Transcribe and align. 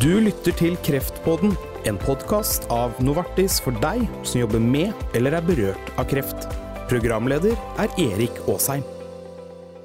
Du 0.00 0.14
lytter 0.16 0.54
til 0.56 0.78
Kreftpodden, 0.80 1.50
en 1.84 1.98
podkast 2.00 2.64
av 2.72 2.94
Novartis 3.04 3.58
for 3.60 3.76
deg 3.82 4.06
som 4.24 4.38
jobber 4.40 4.62
med 4.64 4.96
eller 5.18 5.34
er 5.36 5.44
berørt 5.44 5.90
av 6.00 6.06
kreft. 6.08 6.46
Programleder 6.88 7.52
er 7.82 7.92
Erik 8.00 8.38
Aasheim. 8.48 8.80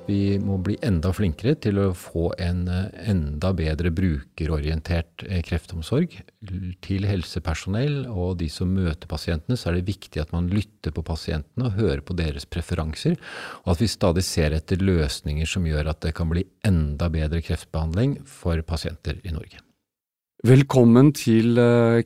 Vi 0.08 0.38
må 0.40 0.56
bli 0.64 0.78
enda 0.86 1.12
flinkere 1.12 1.58
til 1.60 1.82
å 1.82 1.90
få 1.98 2.30
en 2.40 2.64
eh, 2.72 3.10
enda 3.12 3.52
bedre 3.58 3.92
brukerorientert 3.98 5.26
eh, 5.28 5.42
kreftomsorg. 5.44 6.16
Til 6.86 7.10
helsepersonell 7.10 8.06
og 8.06 8.38
de 8.40 8.48
som 8.54 8.72
møter 8.72 9.12
pasientene, 9.12 9.60
så 9.60 9.74
er 9.74 9.82
det 9.82 9.90
viktig 9.92 10.24
at 10.24 10.32
man 10.32 10.48
lytter 10.54 10.96
på 10.96 11.04
pasientene 11.04 11.68
og 11.68 11.80
hører 11.82 12.06
på 12.08 12.16
deres 12.16 12.48
preferanser, 12.48 13.20
og 13.66 13.76
at 13.76 13.84
vi 13.84 13.92
stadig 13.92 14.24
ser 14.24 14.56
etter 14.56 14.80
løsninger 14.80 15.50
som 15.58 15.68
gjør 15.68 15.92
at 15.92 16.06
det 16.08 16.16
kan 16.16 16.32
bli 16.32 16.48
enda 16.64 17.12
bedre 17.12 17.44
kreftbehandling 17.44 18.22
for 18.30 18.64
pasienter 18.64 19.20
i 19.26 19.36
Norge. 19.36 19.65
Velkommen 20.46 21.08
til 21.16 21.56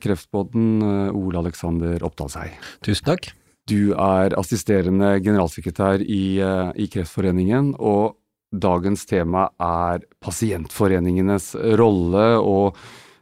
Kreftpodden, 0.00 0.80
Ole 1.12 1.38
Alexander 1.42 2.00
Oppdalshei. 2.06 2.46
Tusen 2.80 3.04
takk. 3.10 3.26
Du 3.68 3.92
er 3.92 4.32
assisterende 4.40 5.20
generalsekretær 5.20 6.00
i, 6.00 6.40
eh, 6.40 6.72
i, 6.80 6.88
Kreftforeningen, 6.88 7.74
og 7.76 8.16
dagens 8.50 9.06
tema 9.06 9.48
er 9.60 10.00
pasientforeningenes 10.24 11.54
rolle 11.76 12.40
og, 12.40 12.76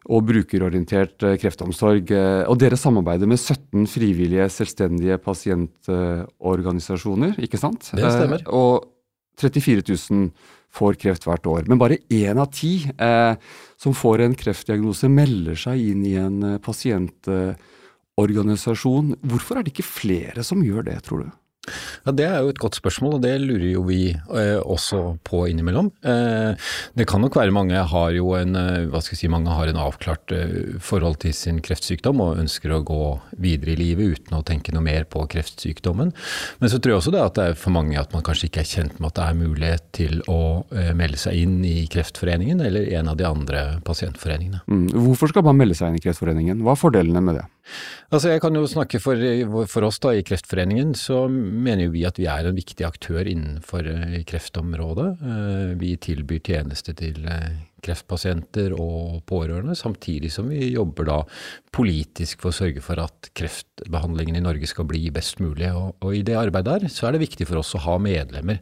og 0.07 0.23
brukerorientert 0.29 1.23
eh, 1.27 1.35
kreftomsorg. 1.43 2.11
Eh, 2.15 2.47
og 2.47 2.55
dere 2.63 2.79
samarbeider 2.79 3.27
med 3.27 3.39
17 3.41 3.91
frivillige, 3.91 4.47
selvstendige 4.55 5.19
pasientorganisasjoner, 5.19 7.35
ikke 7.43 7.59
sant? 7.59 7.91
Det 7.91 8.07
stemmer. 8.13 8.47
Og 8.47 8.87
34 9.41 9.87
000 10.11 10.31
får 10.79 10.99
kreft 11.01 11.25
hvert 11.29 11.47
år. 11.49 11.65
Men 11.71 11.81
bare 11.81 12.01
én 12.13 12.39
av 12.39 12.51
ti 12.53 12.83
eh, 12.85 13.35
som 13.81 13.97
får 13.97 14.27
en 14.27 14.37
kreftdiagnose, 14.39 15.09
melder 15.09 15.59
seg 15.59 15.81
inn 15.95 16.07
i 16.07 16.15
en 16.21 16.59
pasientorganisasjon 16.65 17.77
organisasjon. 18.19 19.15
Hvorfor 19.23 19.59
er 19.59 19.67
det 19.67 19.75
ikke 19.75 19.87
flere 19.87 20.45
som 20.47 20.63
gjør 20.65 20.89
det, 20.91 20.99
tror 21.07 21.25
du? 21.25 21.29
Ja, 22.07 22.13
Det 22.13 22.27
er 22.27 22.39
jo 22.43 22.53
et 22.53 22.61
godt 22.63 22.79
spørsmål, 22.79 23.19
og 23.19 23.25
det 23.25 23.35
lurer 23.43 23.69
jo 23.71 23.85
vi 23.89 24.03
eh, 24.13 24.59
også 24.59 25.19
på 25.27 25.45
innimellom. 25.51 25.91
Eh, 26.03 26.71
det 26.99 27.07
kan 27.09 27.23
nok 27.23 27.37
være 27.39 27.55
mange 27.55 27.79
har 27.93 28.11
jo 28.17 28.33
en, 28.39 28.57
eh, 28.57 28.87
hva 28.91 29.03
skal 29.03 29.17
jeg 29.17 29.23
si, 29.23 29.33
mange 29.33 29.55
har 29.55 29.71
en 29.71 29.81
avklart 29.83 30.35
eh, 30.35 30.79
forhold 30.85 31.21
til 31.25 31.35
sin 31.37 31.61
kreftsykdom 31.65 32.23
og 32.25 32.43
ønsker 32.43 32.75
å 32.75 32.83
gå 32.87 33.03
videre 33.41 33.75
i 33.75 33.81
livet 33.81 34.19
uten 34.19 34.39
å 34.39 34.45
tenke 34.47 34.75
noe 34.75 34.85
mer 34.85 35.07
på 35.11 35.25
kreftsykdommen. 35.31 36.13
Men 36.61 36.73
så 36.73 36.81
tror 36.81 36.95
jeg 36.95 37.03
også 37.03 37.15
det 37.15 37.25
at 37.25 37.39
det 37.39 37.47
er 37.51 37.59
for 37.59 37.75
mange 37.75 37.99
at 38.01 38.15
man 38.17 38.25
kanskje 38.27 38.49
ikke 38.51 38.65
er 38.65 38.73
kjent 38.73 38.99
med 38.99 39.11
at 39.13 39.19
det 39.19 39.27
er 39.27 39.39
mulighet 39.43 39.87
til 39.97 40.23
å 40.31 40.41
eh, 40.75 40.93
melde 40.97 41.21
seg 41.21 41.39
inn 41.39 41.61
i 41.67 41.87
Kreftforeningen 41.91 42.63
eller 42.65 42.91
en 42.99 43.13
av 43.13 43.19
de 43.19 43.29
andre 43.29 43.67
pasientforeningene. 43.87 44.63
Mm. 44.69 44.89
Hvorfor 44.95 45.33
skal 45.33 45.47
man 45.47 45.59
melde 45.59 45.79
seg 45.79 45.93
inn 45.93 46.01
i 46.01 46.05
Kreftforeningen? 46.05 46.65
Hva 46.65 46.75
er 46.75 46.83
fordelene 46.83 47.25
med 47.25 47.41
det? 47.41 47.47
Altså 48.09 48.33
Jeg 48.33 48.41
kan 48.41 48.57
jo 48.57 48.65
snakke 48.69 49.01
for, 49.03 49.21
for, 49.69 49.87
oss 49.89 50.01
da 50.01 50.15
i 50.17 50.25
Kreftforeningen, 50.25 50.95
så 50.97 51.27
mener 51.29 51.87
jo 51.87 51.95
vi 51.97 52.07
at 52.09 52.21
vi 52.21 52.29
er 52.31 52.49
en 52.49 52.57
viktig 52.57 52.87
aktør 52.87 53.29
innenfor 53.29 53.89
eh, 53.93 54.21
kreftområdet. 54.29 55.09
Eh, 55.21 55.73
vi 55.81 55.93
tilbyr 56.01 56.41
tjenester 56.41 56.97
til 56.97 57.27
eh, 57.29 57.59
kreftpasienter 57.85 58.75
og 58.77 59.23
pårørende, 59.29 59.77
samtidig 59.79 60.31
som 60.35 60.49
vi 60.51 60.73
jobber 60.73 61.09
da 61.09 61.19
politisk 61.75 62.43
for 62.43 62.51
å 62.51 62.57
sørge 62.57 62.83
for 62.83 63.01
at 63.03 63.31
kreftbehandlingen 63.39 64.39
i 64.39 64.43
Norge 64.43 64.69
skal 64.69 64.87
bli 64.89 65.05
best 65.15 65.39
mulig. 65.43 65.69
Og, 65.71 65.95
og, 66.03 66.15
i 66.17 66.25
det 66.27 66.37
arbeidet 66.39 66.83
der 66.85 66.93
så 66.93 67.09
er 67.09 67.15
det 67.15 67.23
viktig 67.23 67.47
for 67.49 67.61
oss 67.61 67.75
å 67.77 67.83
ha 67.85 67.97
medlemmer. 68.03 68.61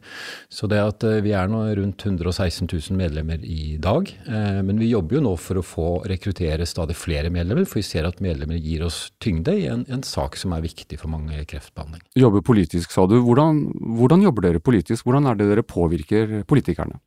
Så 0.53 0.69
det 0.69 0.81
at 0.83 1.05
eh, 1.07 1.21
vi 1.25 1.33
er 1.37 1.49
nå 1.51 1.63
rundt 1.79 2.05
116 2.05 2.67
000 2.67 2.99
medlemmer 2.99 3.41
i 3.43 3.77
dag, 3.81 4.11
eh, 4.27 4.59
men 4.67 4.81
vi 4.81 4.91
jobber 4.91 5.19
jo 5.19 5.23
nå 5.29 5.33
for 5.41 5.61
å 5.61 5.65
få 5.65 5.87
rekruttere 6.09 6.67
stadig 6.69 6.97
flere 6.99 7.31
medlemmer, 7.33 7.67
for 7.67 7.81
vi 7.81 7.87
ser 7.87 8.07
at 8.09 8.21
medlemmer 8.23 8.59
gir 8.59 8.85
oss 8.87 9.07
tyngde 9.23 9.55
i 9.57 9.67
en, 9.71 9.85
en 9.91 10.05
sak 10.05 10.37
som 10.39 10.53
er 10.55 10.65
viktig 10.65 10.99
for 11.01 11.11
mange 11.13 11.41
kreftbehandling. 11.49 12.03
Jobber 12.17 12.45
politisk, 12.45 12.93
sa 12.93 13.07
du. 13.09 13.17
Hvordan, 13.23 13.65
hvordan 13.97 14.27
jobber 14.27 14.49
dere 14.49 14.63
politisk? 14.63 15.07
Hvordan 15.07 15.31
er 15.31 15.39
det 15.39 15.49
dere 15.49 15.65
påvirker 15.65 16.41
politikerne? 16.47 16.99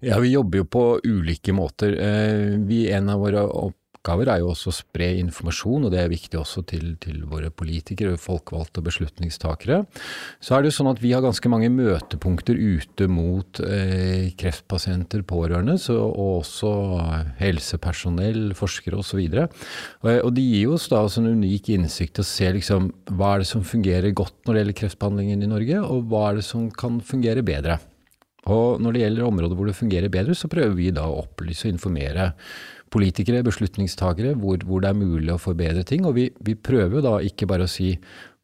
Ja, 0.00 0.18
Vi 0.18 0.30
jobber 0.30 0.60
jo 0.60 0.64
på 0.70 0.82
ulike 1.04 1.27
måter. 1.56 1.98
Eh, 1.98 2.56
vi, 2.68 2.86
en 2.92 3.08
av 3.12 3.20
våre 3.22 3.44
oppgaver 3.44 4.30
er 4.30 4.40
jo 4.40 4.52
også 4.52 4.70
å 4.70 4.76
spre 4.76 5.08
informasjon, 5.20 5.84
og 5.84 5.92
det 5.92 6.00
er 6.00 6.10
viktig 6.10 6.38
også 6.38 6.62
til, 6.68 6.96
til 7.02 7.24
våre 7.28 7.50
politikere, 7.50 8.16
folkevalgte 8.20 8.80
og 8.80 8.86
beslutningstakere. 8.88 9.82
Så 10.40 10.54
er 10.54 10.62
det 10.62 10.70
jo 10.70 10.76
sånn 10.78 10.90
at 10.92 11.02
vi 11.02 11.12
har 11.12 11.24
ganske 11.24 11.50
mange 11.52 11.68
møtepunkter 11.74 12.56
ute 12.56 13.08
mot 13.10 13.60
eh, 13.64 14.30
kreftpasienter, 14.38 15.24
pårørende, 15.28 15.76
så, 15.82 15.98
og 16.08 16.40
også 16.44 16.72
helsepersonell, 17.42 18.54
forskere 18.58 19.02
osv. 19.02 19.20
Og, 19.26 19.60
og, 20.06 20.10
og 20.14 20.32
de 20.36 20.46
gir 20.46 20.72
oss 20.72 20.88
da 20.92 21.04
en 21.04 21.32
unik 21.34 21.74
innsikt 21.76 22.18
til 22.18 22.24
å 22.24 22.30
se 22.30 22.50
liksom, 22.56 22.90
hva 23.18 23.34
er 23.34 23.44
det 23.44 23.50
som 23.52 23.66
fungerer 23.66 24.16
godt 24.16 24.40
når 24.46 24.54
det 24.54 24.64
gjelder 24.64 24.80
kreftbehandlingen 24.84 25.44
i 25.44 25.52
Norge, 25.52 25.84
og 25.84 26.08
hva 26.08 26.30
er 26.30 26.40
det 26.40 26.48
som 26.48 26.68
kan 26.72 27.02
fungere 27.04 27.44
bedre. 27.44 27.80
Og 28.46 28.80
når 28.80 28.94
det 28.94 29.02
gjelder 29.02 29.26
områder 29.26 29.58
hvor 29.58 29.68
det 29.68 29.76
fungerer 29.76 30.12
bedre, 30.12 30.36
så 30.38 30.50
prøver 30.50 30.76
vi 30.78 30.92
da 30.94 31.08
å 31.08 31.20
opplyse 31.24 31.66
og 31.66 31.74
informere 31.74 32.32
politikere, 32.92 33.44
beslutningstakere, 33.44 34.32
hvor, 34.38 34.62
hvor 34.64 34.82
det 34.84 34.92
er 34.92 34.98
mulig 34.98 35.32
å 35.34 35.40
forbedre 35.42 35.84
ting. 35.84 36.06
Og 36.08 36.16
vi, 36.16 36.28
vi 36.44 36.54
prøver 36.54 37.04
da 37.04 37.18
ikke 37.24 37.48
bare 37.50 37.66
å 37.66 37.70
si 37.70 37.96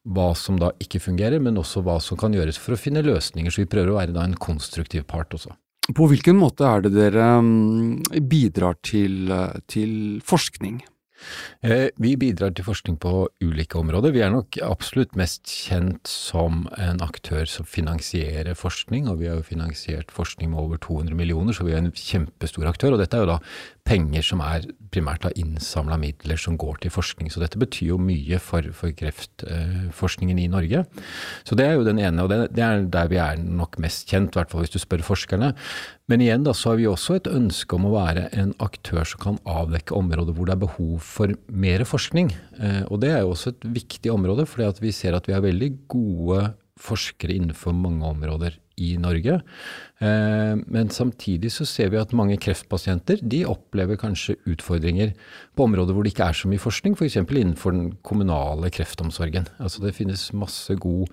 hva 0.05 0.33
som 0.37 0.59
da 0.61 0.71
ikke 0.83 1.01
fungerer, 1.01 1.41
men 1.41 1.57
også 1.61 1.81
hva 1.85 1.97
som 2.03 2.19
kan 2.21 2.35
gjøres 2.37 2.59
for 2.61 2.77
å 2.77 2.81
finne 2.81 3.05
løsninger. 3.07 3.53
Så 3.53 3.65
vi 3.65 3.71
prøver 3.73 3.95
å 3.95 4.01
være 4.01 4.17
da 4.17 4.27
en 4.27 4.37
konstruktiv 4.37 5.07
part 5.09 5.33
også. 5.37 5.55
På 5.97 6.09
hvilken 6.09 6.37
måte 6.41 6.65
er 6.65 6.85
det 6.85 6.95
dere 6.95 7.29
mm, 7.45 8.21
bidrar 8.29 8.77
til, 8.85 9.33
til 9.69 10.21
forskning? 10.25 10.81
Eh, 11.65 11.89
vi 12.01 12.15
bidrar 12.21 12.55
til 12.55 12.67
forskning 12.67 12.99
på 13.01 13.29
ulike 13.45 13.79
områder. 13.81 14.15
Vi 14.15 14.23
er 14.25 14.33
nok 14.35 14.59
absolutt 14.65 15.17
mest 15.17 15.49
kjent 15.49 16.09
som 16.11 16.67
en 16.79 17.03
aktør 17.05 17.47
som 17.49 17.69
finansierer 17.69 18.57
forskning, 18.59 19.09
og 19.09 19.21
vi 19.23 19.31
har 19.31 19.39
jo 19.41 19.47
finansiert 19.47 20.13
forskning 20.15 20.53
med 20.53 20.61
over 20.61 20.81
200 20.83 21.17
millioner, 21.17 21.57
så 21.57 21.67
vi 21.67 21.73
er 21.73 21.83
en 21.83 21.93
kjempestor 21.95 22.69
aktør. 22.71 22.95
Og 22.95 23.03
dette 23.03 23.17
er 23.17 23.25
jo 23.25 23.33
da 23.35 23.41
penger 23.85 24.25
som 24.25 24.41
er 24.41 24.65
primært 24.95 25.27
av 25.29 25.35
innsamla 25.39 25.99
midler 26.01 26.39
som 26.41 26.57
går 26.61 26.81
til 26.85 26.93
forskning. 26.95 27.31
Så 27.33 27.43
dette 27.43 27.61
betyr 27.61 27.93
jo 27.93 28.01
mye 28.01 28.39
for, 28.43 28.67
for 28.77 28.95
kreftforskningen 28.97 30.41
i 30.41 30.49
Norge. 30.53 30.85
Så 31.45 31.59
det 31.59 31.67
er 31.69 31.77
jo 31.77 31.87
den 31.87 32.01
ene, 32.01 32.25
og 32.25 32.33
det, 32.33 32.65
er 32.65 32.87
der 32.89 33.11
vi 33.13 33.21
er 33.21 33.41
nok 33.41 33.79
mest 33.83 34.09
kjent, 34.11 34.33
i 34.33 34.41
hvert 34.41 34.53
fall 34.53 34.65
hvis 34.65 34.75
du 34.75 34.81
spør 34.81 35.05
forskerne. 35.05 35.53
Men 36.11 36.21
igjen 36.21 36.43
da, 36.45 36.53
så 36.53 36.73
har 36.73 36.81
vi 36.81 36.89
også 36.89 37.17
et 37.17 37.31
ønske 37.33 37.79
om 37.79 37.87
å 37.89 37.95
være 37.95 38.27
en 38.37 38.53
aktør 38.63 39.07
som 39.09 39.23
kan 39.23 39.39
avdekke 39.49 39.97
områder 39.97 40.37
hvor 40.37 40.51
det 40.51 40.57
er 40.57 40.65
behov 40.67 40.99
for 41.01 41.33
mer 41.49 41.87
forskning. 41.89 42.35
Eh, 42.61 42.83
og 42.91 43.01
det 43.05 43.15
er 43.15 43.23
jo 43.23 43.33
også 43.33 43.55
et 43.55 43.65
viktig 43.79 44.13
område, 44.13 44.45
fordi 44.49 44.85
vi 44.85 44.93
ser 44.93 45.17
at 45.17 45.31
vi 45.31 45.37
har 45.37 45.45
veldig 45.45 45.71
gode 45.89 46.43
forskere 46.85 47.37
innenfor 47.39 47.73
mange 47.77 48.05
områder 48.05 48.59
i 48.83 48.95
Norge. 49.01 49.39
Eh, 50.03 50.55
men 50.59 50.93
samtidig 50.93 51.53
så 51.55 51.65
ser 51.69 51.93
vi 51.95 52.01
at 52.01 52.15
mange 52.17 52.37
kreftpasienter 52.43 53.23
de 53.23 53.45
opplever 53.49 53.97
kanskje 54.01 54.37
utfordringer 54.51 55.15
på 55.55 55.69
områder 55.69 55.95
hvor 55.95 56.05
det 56.05 56.13
ikke 56.13 56.29
er 56.29 56.37
så 56.37 56.51
mye 56.51 56.63
forskning, 56.63 56.99
f.eks. 56.99 57.21
innenfor 57.23 57.77
den 57.77 57.93
kommunale 58.05 58.69
kreftomsorgen. 58.75 59.49
Altså 59.57 59.87
det 59.87 59.95
finnes 59.97 60.33
masse 60.37 60.75
god 60.83 61.09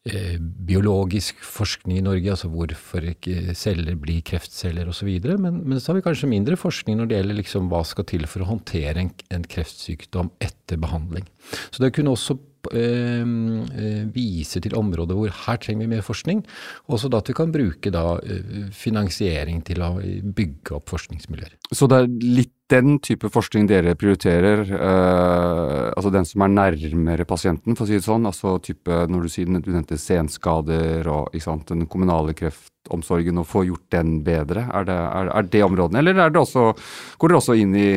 biologisk 0.00 1.42
forskning 1.44 1.98
i 1.98 2.04
Norge, 2.04 2.32
altså 2.32 2.48
hvorfor 2.48 3.04
ikke 3.10 3.52
celler 3.58 3.98
blir 4.00 4.22
kreftceller 4.24 4.88
osv. 4.88 5.10
Men, 5.28 5.58
men 5.68 5.80
så 5.80 5.92
har 5.92 5.98
vi 5.98 6.04
kanskje 6.06 6.30
mindre 6.30 6.56
forskning 6.56 6.96
når 6.96 7.10
det 7.10 7.18
gjelder 7.18 7.38
liksom 7.42 7.68
hva 7.68 7.82
skal 7.84 8.06
til 8.08 8.24
for 8.30 8.40
å 8.40 8.48
håndtere 8.48 9.02
en, 9.02 9.10
en 9.36 9.44
kreftsykdom 9.44 10.32
etter 10.40 10.80
behandling. 10.80 11.26
Så 11.68 11.84
det 11.84 11.92
kunne 11.96 12.14
også 12.14 12.38
eh, 12.72 13.20
eh, 13.20 14.06
vise 14.14 14.62
til 14.64 14.78
områder 14.78 15.18
hvor 15.18 15.36
her 15.42 15.60
trenger 15.60 15.84
vi 15.84 15.92
mer 15.92 16.06
forskning, 16.06 16.40
også 16.88 17.12
da 17.12 17.20
at 17.20 17.28
vi 17.28 17.36
kan 17.36 17.52
bruke 17.52 17.92
da, 17.92 18.06
eh, 18.24 18.70
finansiering 18.72 19.60
til 19.68 19.84
å 19.84 19.92
bygge 20.00 20.78
opp 20.78 20.88
forskningsmiljøer. 20.94 21.58
Så 21.76 21.90
det 21.92 22.00
er 22.00 22.16
litt 22.24 22.56
den 22.70 22.98
type 23.02 23.30
forskning 23.32 23.68
dere 23.70 23.96
prioriterer, 23.98 24.62
eh, 24.76 25.86
altså 25.94 26.12
den 26.14 26.26
som 26.28 26.44
er 26.44 26.52
nærmere 26.54 27.26
pasienten, 27.28 27.76
for 27.76 27.84
å 27.84 27.90
si 27.90 27.98
det 27.98 28.06
sånn, 28.06 28.28
altså 28.28 28.58
type 28.62 29.04
når 29.10 29.26
du 29.26 29.32
sier 29.32 29.50
du 29.50 29.72
nevnte 29.72 29.98
senskader 30.00 31.08
og 31.10 31.34
sant, 31.42 31.72
den 31.72 31.88
kommunale 31.90 32.34
kreftomsorgen, 32.38 33.40
og 33.42 33.48
få 33.50 33.64
gjort 33.68 33.86
den 33.96 34.20
bedre, 34.26 34.66
er 34.70 34.86
det, 34.88 34.98
er, 35.20 35.32
er 35.40 35.50
det 35.50 35.64
områdene? 35.66 36.02
Eller 36.02 36.22
er 36.26 36.34
det 36.34 36.42
også, 36.42 36.70
går 37.18 37.32
dere 37.32 37.42
også 37.42 37.58
inn 37.58 37.74
i, 37.78 37.88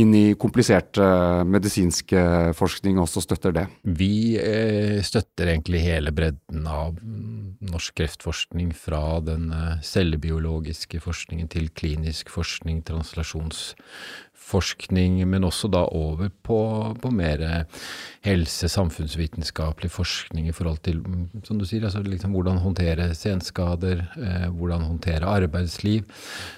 inn 0.00 0.14
i 0.16 0.24
komplisert 0.38 1.02
eh, 1.02 1.42
medisinsk 1.46 2.16
forskning 2.56 3.00
og 3.00 3.08
også 3.08 3.24
støtter 3.26 3.58
det? 3.58 3.66
Vi 3.98 4.14
eh, 4.40 5.02
støtter 5.06 5.54
egentlig 5.54 5.82
hele 5.86 6.14
bredden 6.14 6.66
av 6.70 6.94
norsk 7.72 7.94
kreftforskning, 8.00 8.68
fra 8.76 9.20
den 9.24 9.52
uh, 9.52 9.80
cellebiologiske 9.84 11.00
forskningen 11.02 11.48
til 11.52 11.70
klinisk 11.76 12.30
forskning, 12.32 12.84
translasjonsforskning, 12.86 15.28
men 15.28 15.44
også 15.48 15.68
da 15.72 15.82
over 15.90 16.28
på, 16.46 16.58
på 17.02 17.08
mer 17.14 17.38
helse, 18.26 18.68
samfunnsvitenskapelig 18.70 19.90
forskning 19.90 20.48
i 20.48 20.56
forhold 20.56 20.80
til, 20.86 20.96
som 21.46 21.58
du 21.58 21.64
sier, 21.66 21.84
altså 21.86 22.00
liksom 22.06 22.32
hvordan 22.36 22.58
håndtere 22.62 23.14
senskader, 23.16 23.96
eh, 24.16 24.48
hvordan 24.54 24.82
håndtere 24.86 25.26
arbeidsliv. 25.26 26.02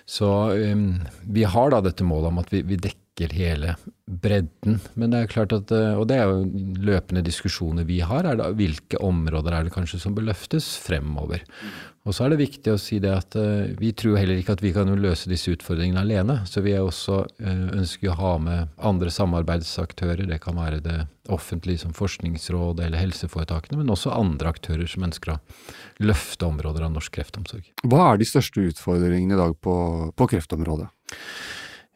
Så 0.07 0.53
um, 0.73 1.01
vi 1.25 1.43
har 1.49 1.71
da 1.73 1.81
dette 1.85 2.05
målet 2.05 2.29
om 2.33 2.39
at 2.43 2.53
vi, 2.53 2.63
vi 2.69 2.77
dekker 2.77 3.08
hele 3.35 3.75
bredden. 4.09 4.79
Men 4.95 5.13
det 5.13 5.21
er 5.21 5.31
klart 5.31 5.53
at, 5.53 5.73
eh, 5.75 5.99
og 5.99 6.07
det 6.09 6.17
er 6.17 6.31
jo 6.31 6.47
løpende 6.87 7.25
diskusjoner 7.27 7.85
vi 7.89 8.01
har, 8.01 8.25
er 8.25 8.39
det, 8.39 8.49
hvilke 8.57 9.01
områder 9.05 9.53
er 9.53 9.67
det 9.67 9.75
kanskje 9.75 10.01
som 10.01 10.15
bør 10.17 10.31
løftes 10.31 10.77
fremover. 10.81 11.43
Og 12.09 12.15
så 12.17 12.25
er 12.25 12.33
det 12.33 12.39
viktig 12.41 12.73
å 12.73 12.81
si 12.81 12.97
det 13.05 13.11
at 13.13 13.37
uh, 13.37 13.69
vi 13.77 13.91
tror 13.93 14.17
heller 14.17 14.39
ikke 14.41 14.55
at 14.57 14.63
vi 14.65 14.71
kan 14.73 14.89
løse 14.97 15.29
disse 15.29 15.53
utfordringene 15.53 16.01
alene. 16.01 16.39
Så 16.49 16.63
vi 16.65 16.73
også 16.79 17.19
uh, 17.27 17.67
ønsker 17.77 18.15
å 18.15 18.17
ha 18.17 18.31
med 18.41 18.73
andre 18.81 19.13
samarbeidsaktører. 19.13 20.25
Det 20.31 20.39
kan 20.41 20.57
være 20.57 20.81
det 20.87 21.03
offentlige 21.29 21.83
som 21.83 21.93
Forskningsrådet 21.93 22.87
eller 22.87 23.03
helseforetakene, 23.03 23.83
men 23.83 23.93
også 23.93 24.15
andre 24.15 24.55
aktører 24.55 24.89
som 24.89 25.05
ønsker 25.05 25.35
å 25.35 25.39
løfte 26.01 26.49
områder 26.49 26.87
av 26.87 26.95
norsk 26.97 27.13
kreftomsorg. 27.19 27.69
Hva 27.85 28.15
er 28.15 28.23
de 28.23 28.31
største 28.31 28.65
utfordringene 28.71 29.37
i 29.37 29.43
dag 29.43 29.59
på, 29.61 29.77
på 30.17 30.33
kreftområdet? 30.33 30.89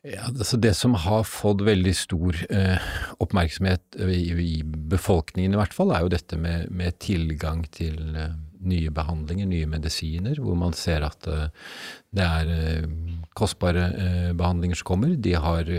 Ja, 0.02 0.24
altså 0.26 0.56
Det 0.58 0.72
som 0.74 0.96
har 0.98 1.22
fått 1.30 1.60
veldig 1.62 1.92
stor 1.94 2.38
eh, 2.50 2.86
oppmerksomhet 3.22 4.00
i, 4.02 4.22
i, 4.34 4.62
befolkningen 4.64 5.54
i 5.54 5.60
hvert 5.60 5.76
fall, 5.76 5.92
er 5.94 6.02
jo 6.02 6.10
dette 6.10 6.38
med, 6.42 6.72
med 6.74 6.98
tilgang 6.98 7.62
til 7.70 8.16
eh, 8.18 8.34
nye 8.66 8.90
behandlinger, 8.94 9.46
nye 9.46 9.68
medisiner, 9.70 10.38
hvor 10.42 10.58
man 10.58 10.74
ser 10.74 11.06
at 11.06 11.26
eh, 11.30 11.70
det 12.14 12.26
er 12.26 12.50
eh, 12.50 12.90
kostbare 13.38 13.86
eh, 13.94 14.28
behandlinger 14.38 14.80
som 14.80 14.90
kommer. 14.90 15.14
De 15.14 15.36
har 15.38 15.70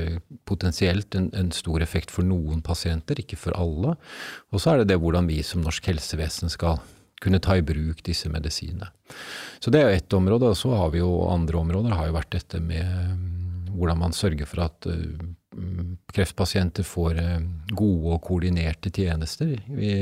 potensielt 0.47 1.19
en, 1.19 1.29
en, 1.35 1.51
stor 1.51 1.83
effekt 1.83 2.11
for 2.13 2.23
noen 2.27 2.63
pasienter, 2.63 3.19
ikke 3.19 3.39
for 3.39 3.59
alle. 3.59 3.97
Og 4.55 4.63
så 4.63 4.73
er 4.73 4.81
det 4.81 4.93
det 4.93 5.01
hvordan 5.03 5.27
vi 5.27 5.41
som 5.43 5.63
norsk 5.67 5.91
helsevesen 5.91 6.51
skal 6.53 6.79
kunne 7.23 7.39
ta 7.43 7.55
i 7.55 7.63
bruk 7.63 7.99
disse 8.03 8.31
medisinene. 8.31 8.89
Så 9.63 9.71
det 9.71 9.79
er 9.79 9.89
jo 9.91 9.99
ett 9.99 10.15
område. 10.15 10.49
Og 10.51 10.59
så 10.59 10.73
har 10.75 10.91
vi 10.91 10.99
jo 10.99 11.23
andre 11.31 11.59
områder. 11.59 11.95
Har 11.95 12.09
jo 12.09 12.17
vært 12.17 12.33
dette 12.35 12.59
med 12.59 13.42
hvordan 13.73 13.99
man 13.99 14.15
sørger 14.15 14.47
for 14.49 14.63
at 14.65 14.87
uh, 14.89 15.17
kreftpasienter 16.13 16.85
får 16.87 17.19
uh, 17.19 17.45
gode 17.73 18.15
og 18.15 18.23
koordinerte 18.25 18.91
tjenester. 18.93 19.55
Vi, 19.67 19.93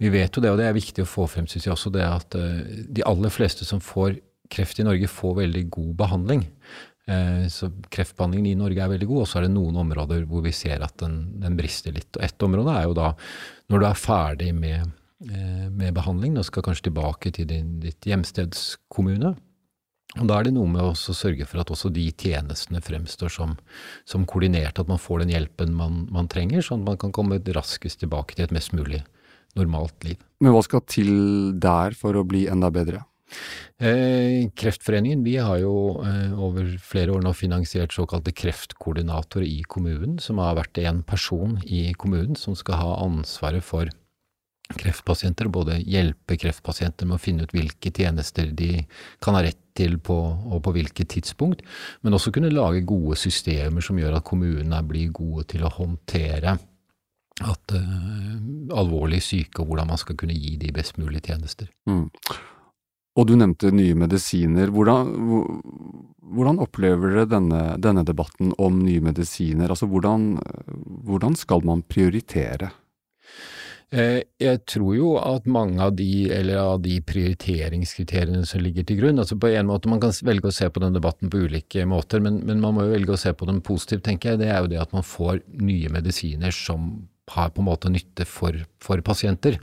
vi, 0.00 0.12
vet 0.12 0.36
jo 0.36 0.44
det, 0.44 0.52
og 0.52 0.60
det 0.60 0.68
er 0.68 0.76
viktig 0.76 1.04
å 1.04 1.08
få 1.08 1.26
frem, 1.30 1.48
syns 1.50 1.68
jeg 1.68 1.74
også, 1.74 1.92
det 1.94 2.06
at 2.06 2.38
uh, 2.38 2.60
de 2.88 3.04
aller 3.08 3.34
fleste 3.34 3.68
som 3.68 3.82
får 3.84 4.18
kreft 4.50 4.80
i 4.82 4.86
Norge, 4.86 5.10
får 5.10 5.42
veldig 5.44 5.66
god 5.70 5.90
behandling. 6.00 6.48
Så 7.50 7.68
kreftbehandlingen 7.90 8.52
i 8.52 8.58
Norge 8.58 8.82
er 8.82 8.90
veldig 8.90 9.06
god, 9.08 9.20
og 9.22 9.28
så 9.30 9.38
er 9.38 9.44
det 9.46 9.52
noen 9.54 9.78
områder 9.78 10.24
hvor 10.30 10.42
vi 10.44 10.52
ser 10.54 10.82
at 10.84 10.94
den, 11.02 11.16
den 11.42 11.56
brister 11.58 11.94
litt. 11.94 12.10
Og 12.14 12.22
Ett 12.22 12.42
område 12.46 12.74
er 12.74 12.84
jo 12.86 12.96
da 12.98 13.08
når 13.70 13.82
du 13.82 13.86
er 13.88 13.98
ferdig 13.98 14.50
med, 14.54 14.90
med 15.22 15.94
behandling, 15.96 16.36
og 16.38 16.46
skal 16.46 16.66
kanskje 16.66 16.88
tilbake 16.88 17.32
til 17.34 17.48
din, 17.50 17.72
ditt 17.82 18.06
hjemstedskommune 18.10 19.32
og 20.18 20.26
Da 20.26 20.40
er 20.40 20.48
det 20.48 20.54
noe 20.56 20.66
med 20.66 20.82
å 20.82 20.94
sørge 20.96 21.46
for 21.46 21.62
at 21.62 21.70
også 21.70 21.92
de 21.94 22.08
tjenestene 22.10 22.80
fremstår 22.82 23.30
som, 23.30 23.54
som 24.08 24.26
koordinerte, 24.26 24.82
at 24.82 24.90
man 24.90 24.98
får 24.98 25.22
den 25.22 25.34
hjelpen 25.36 25.76
man, 25.76 26.08
man, 26.10 26.26
trenger, 26.30 26.64
sånn 26.66 26.82
at 26.82 26.88
man 26.88 26.98
kan 26.98 27.14
komme 27.14 27.38
raskest 27.54 28.02
tilbake 28.02 28.34
til 28.34 28.48
et 28.48 28.54
mest 28.54 28.74
mulig 28.74 29.04
normalt 29.58 29.94
liv. 30.06 30.18
Men 30.42 30.54
hva 30.54 30.64
skal 30.66 30.82
til 30.90 31.12
der 31.62 31.94
for 31.98 32.18
å 32.18 32.26
bli 32.26 32.48
enda 32.50 32.72
bedre? 32.74 33.04
Eh, 33.78 34.50
Kreftforeningen 34.58 35.22
vi 35.22 35.36
har 35.38 35.60
jo 35.62 36.02
eh, 36.02 36.34
over 36.34 36.66
flere 36.82 37.14
år 37.14 37.22
nå 37.22 37.30
finansiert 37.38 37.94
såkalte 37.94 38.34
kreftkoordinatorer 38.34 39.46
i 39.46 39.62
kommunen, 39.62 40.18
som 40.18 40.42
har 40.42 40.58
vært 40.58 40.82
en 40.82 41.04
person 41.06 41.54
i 41.62 41.92
kommunen 41.94 42.34
som 42.34 42.58
skal 42.58 42.82
ha 42.82 42.98
ansvaret 43.06 43.62
for 43.64 43.94
kreftpasienter, 44.78 45.48
både 45.50 45.80
hjelpe 45.82 46.36
kreftpasienter 46.38 47.08
med 47.08 47.18
å 47.18 47.22
finne 47.22 47.46
ut 47.46 47.54
hvilke 47.54 47.90
tjenester 47.94 48.50
de 48.54 48.84
kan 49.22 49.38
ha 49.38 49.42
rett 49.46 49.58
til 49.80 49.98
på, 50.04 50.16
og 50.52 50.62
på 50.64 50.74
hvilket 50.76 51.10
tidspunkt, 51.16 51.64
men 52.04 52.16
også 52.16 52.32
kunne 52.34 52.52
lage 52.52 52.84
gode 52.88 53.18
systemer 53.18 53.84
som 53.84 53.98
gjør 54.00 54.20
at 54.20 54.28
kommunene 54.28 54.82
blir 54.86 55.10
gode 55.16 55.48
til 55.54 55.64
å 55.64 55.72
håndtere 55.80 56.58
at 57.40 57.72
uh, 57.72 58.38
alvorlig 58.76 59.22
syke, 59.24 59.62
og 59.62 59.70
hvordan 59.70 59.90
man 59.92 60.00
skal 60.00 60.18
kunne 60.20 60.36
gi 60.36 60.56
de 60.60 60.72
best 60.76 60.98
mulige 61.00 61.30
tjenester. 61.30 61.70
Mm. 61.88 62.08
Og 63.18 63.26
du 63.26 63.34
nevnte 63.36 63.72
nye 63.74 63.96
medisiner. 63.98 64.70
Hvordan, 64.70 65.08
hvordan 66.30 66.60
opplever 66.62 67.16
dere 67.16 67.30
denne, 67.30 67.62
denne, 67.82 68.04
debatten 68.06 68.52
om 68.62 68.78
nye 68.84 69.02
medisiner? 69.02 69.72
Altså 69.72 69.88
hvordan, 69.90 70.36
hvordan 71.08 71.36
skal 71.38 71.64
man 71.66 71.82
prioritere? 71.82 72.70
Eh, 73.90 74.20
jeg 74.38 74.60
tror 74.70 74.92
jo 74.94 75.12
at 75.18 75.48
mange 75.50 75.82
av 75.82 75.96
de, 75.98 76.28
eller 76.30 76.60
av 76.62 76.76
de 76.84 77.00
prioriteringskriteriene 77.02 78.44
som 78.46 78.62
ligger 78.62 78.86
til 78.86 79.00
grunn 79.00 79.18
altså 79.18 79.34
på 79.34 79.48
en 79.50 79.66
måte 79.66 79.90
Man 79.90 79.98
kan 79.98 80.14
velge 80.28 80.46
å 80.46 80.54
se 80.54 80.68
på 80.70 80.82
den 80.84 80.94
debatten 80.94 81.30
på 81.32 81.40
ulike 81.48 81.82
måter, 81.90 82.22
men, 82.22 82.38
men 82.46 82.62
man 82.62 82.76
må 82.76 82.86
jo 82.86 82.94
velge 82.94 83.16
å 83.16 83.18
se 83.18 83.34
på 83.34 83.48
den 83.50 83.58
positivt, 83.66 84.04
tenker 84.06 84.32
jeg. 84.34 84.44
Det 84.44 84.52
er 84.52 84.60
jo 84.62 84.70
det 84.70 84.78
at 84.82 84.94
man 84.94 85.06
får 85.06 85.42
nye 85.58 85.90
medisiner 85.90 86.54
som 86.54 86.92
har 87.30 87.50
på 87.54 87.62
en 87.62 87.68
måte 87.68 87.90
nytte 87.90 88.26
for, 88.26 88.54
for 88.82 89.02
pasienter. 89.06 89.58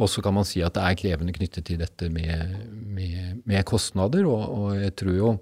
Og 0.00 0.10
så 0.10 0.24
kan 0.24 0.36
man 0.36 0.48
si 0.48 0.62
at 0.64 0.76
det 0.76 0.84
er 0.84 0.98
krevende 1.00 1.34
knyttet 1.36 1.66
til 1.68 1.80
dette 1.80 2.08
med, 2.12 2.54
med, 2.72 3.42
med 3.48 3.66
kostnader, 3.68 4.28
og, 4.28 4.44
og, 4.48 4.68
jeg 4.80 4.96
tror 5.00 5.16
jo 5.16 5.32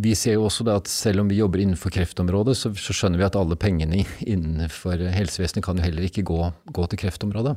vi 0.00 0.14
ser 0.18 0.38
jo 0.38 0.46
også 0.46 0.66
at 0.72 0.88
selv 0.90 1.22
om 1.22 1.30
vi 1.30 1.40
jobber 1.40 1.62
innenfor 1.62 1.92
kreftområdet, 1.94 2.56
så, 2.58 2.72
så 2.76 2.96
skjønner 2.96 3.20
vi 3.20 3.26
at 3.26 3.36
alle 3.38 3.58
pengene 3.60 4.04
innenfor 4.24 5.02
helsevesenet 5.14 5.64
kan 5.66 5.80
jo 5.80 5.86
heller 5.86 6.06
ikke 6.06 6.24
gå, 6.26 6.40
gå 6.72 6.86
til 6.90 7.02
kreftområdet. 7.04 7.56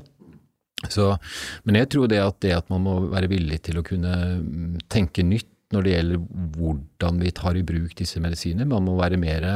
Så, 0.92 1.14
men 1.64 1.80
jeg 1.80 1.90
tror 1.94 2.10
det 2.12 2.20
at, 2.20 2.40
det 2.44 2.56
at 2.58 2.70
man 2.74 2.84
må 2.84 2.98
være 3.14 3.32
villig 3.32 3.62
til 3.70 3.80
å 3.80 3.86
kunne 3.88 4.14
mm, 4.44 4.84
tenke 4.92 5.24
nytt 5.24 5.50
når 5.74 5.86
det 5.86 5.94
gjelder 5.94 6.24
hvordan 6.58 7.22
vi 7.24 7.34
tar 7.34 7.58
i 7.58 7.66
bruk 7.66 7.96
disse 7.98 8.22
medisiner. 8.22 8.68
Man 8.70 8.86
må 8.86 8.98
være 9.00 9.18
mer 9.18 9.48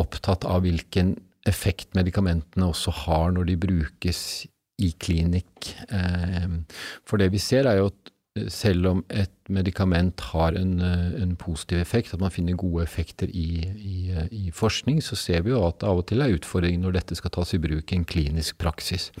opptatt 0.00 0.46
av 0.48 0.62
hvilken 0.64 1.12
effekt 1.48 1.92
medikamentene 1.98 2.70
også 2.70 2.94
har 3.04 3.34
når 3.34 3.50
de 3.50 3.58
brukes 3.60 4.22
i 4.82 4.90
klinikk. 4.98 5.74
Eh, 5.92 6.48
for 7.06 7.20
det 7.20 7.30
vi 7.34 7.42
ser 7.42 7.68
er 7.70 7.82
jo 7.82 7.90
at 7.92 8.13
selv 8.50 8.88
om 8.90 9.00
et 9.14 9.30
medikament 9.52 10.18
har 10.32 10.56
en, 10.58 10.80
eh, 10.82 11.22
en, 11.22 11.36
positiv 11.38 11.78
effekt, 11.78 12.14
at 12.14 12.20
man 12.20 12.32
finner 12.34 12.56
gode 12.58 12.82
effekter 12.82 13.30
i, 13.30 13.62
i, 13.78 13.98
i, 14.34 14.50
forskning, 14.50 14.98
så 15.02 15.14
ser 15.14 15.44
vi 15.44 15.52
jo 15.52 15.60
at 15.62 15.78
det 15.78 15.86
av 15.86 16.00
og 16.00 16.06
til 16.08 16.24
er 16.24 16.34
utfordringer 16.34 16.82
når 16.82 16.96
dette 16.96 17.18
skal 17.18 17.30
tas 17.30 17.54
i 17.54 17.60
bruk 17.62 17.92
i 17.92 17.98
en 18.00 18.06
klinisk 18.08 18.58
praksis. 18.58 19.12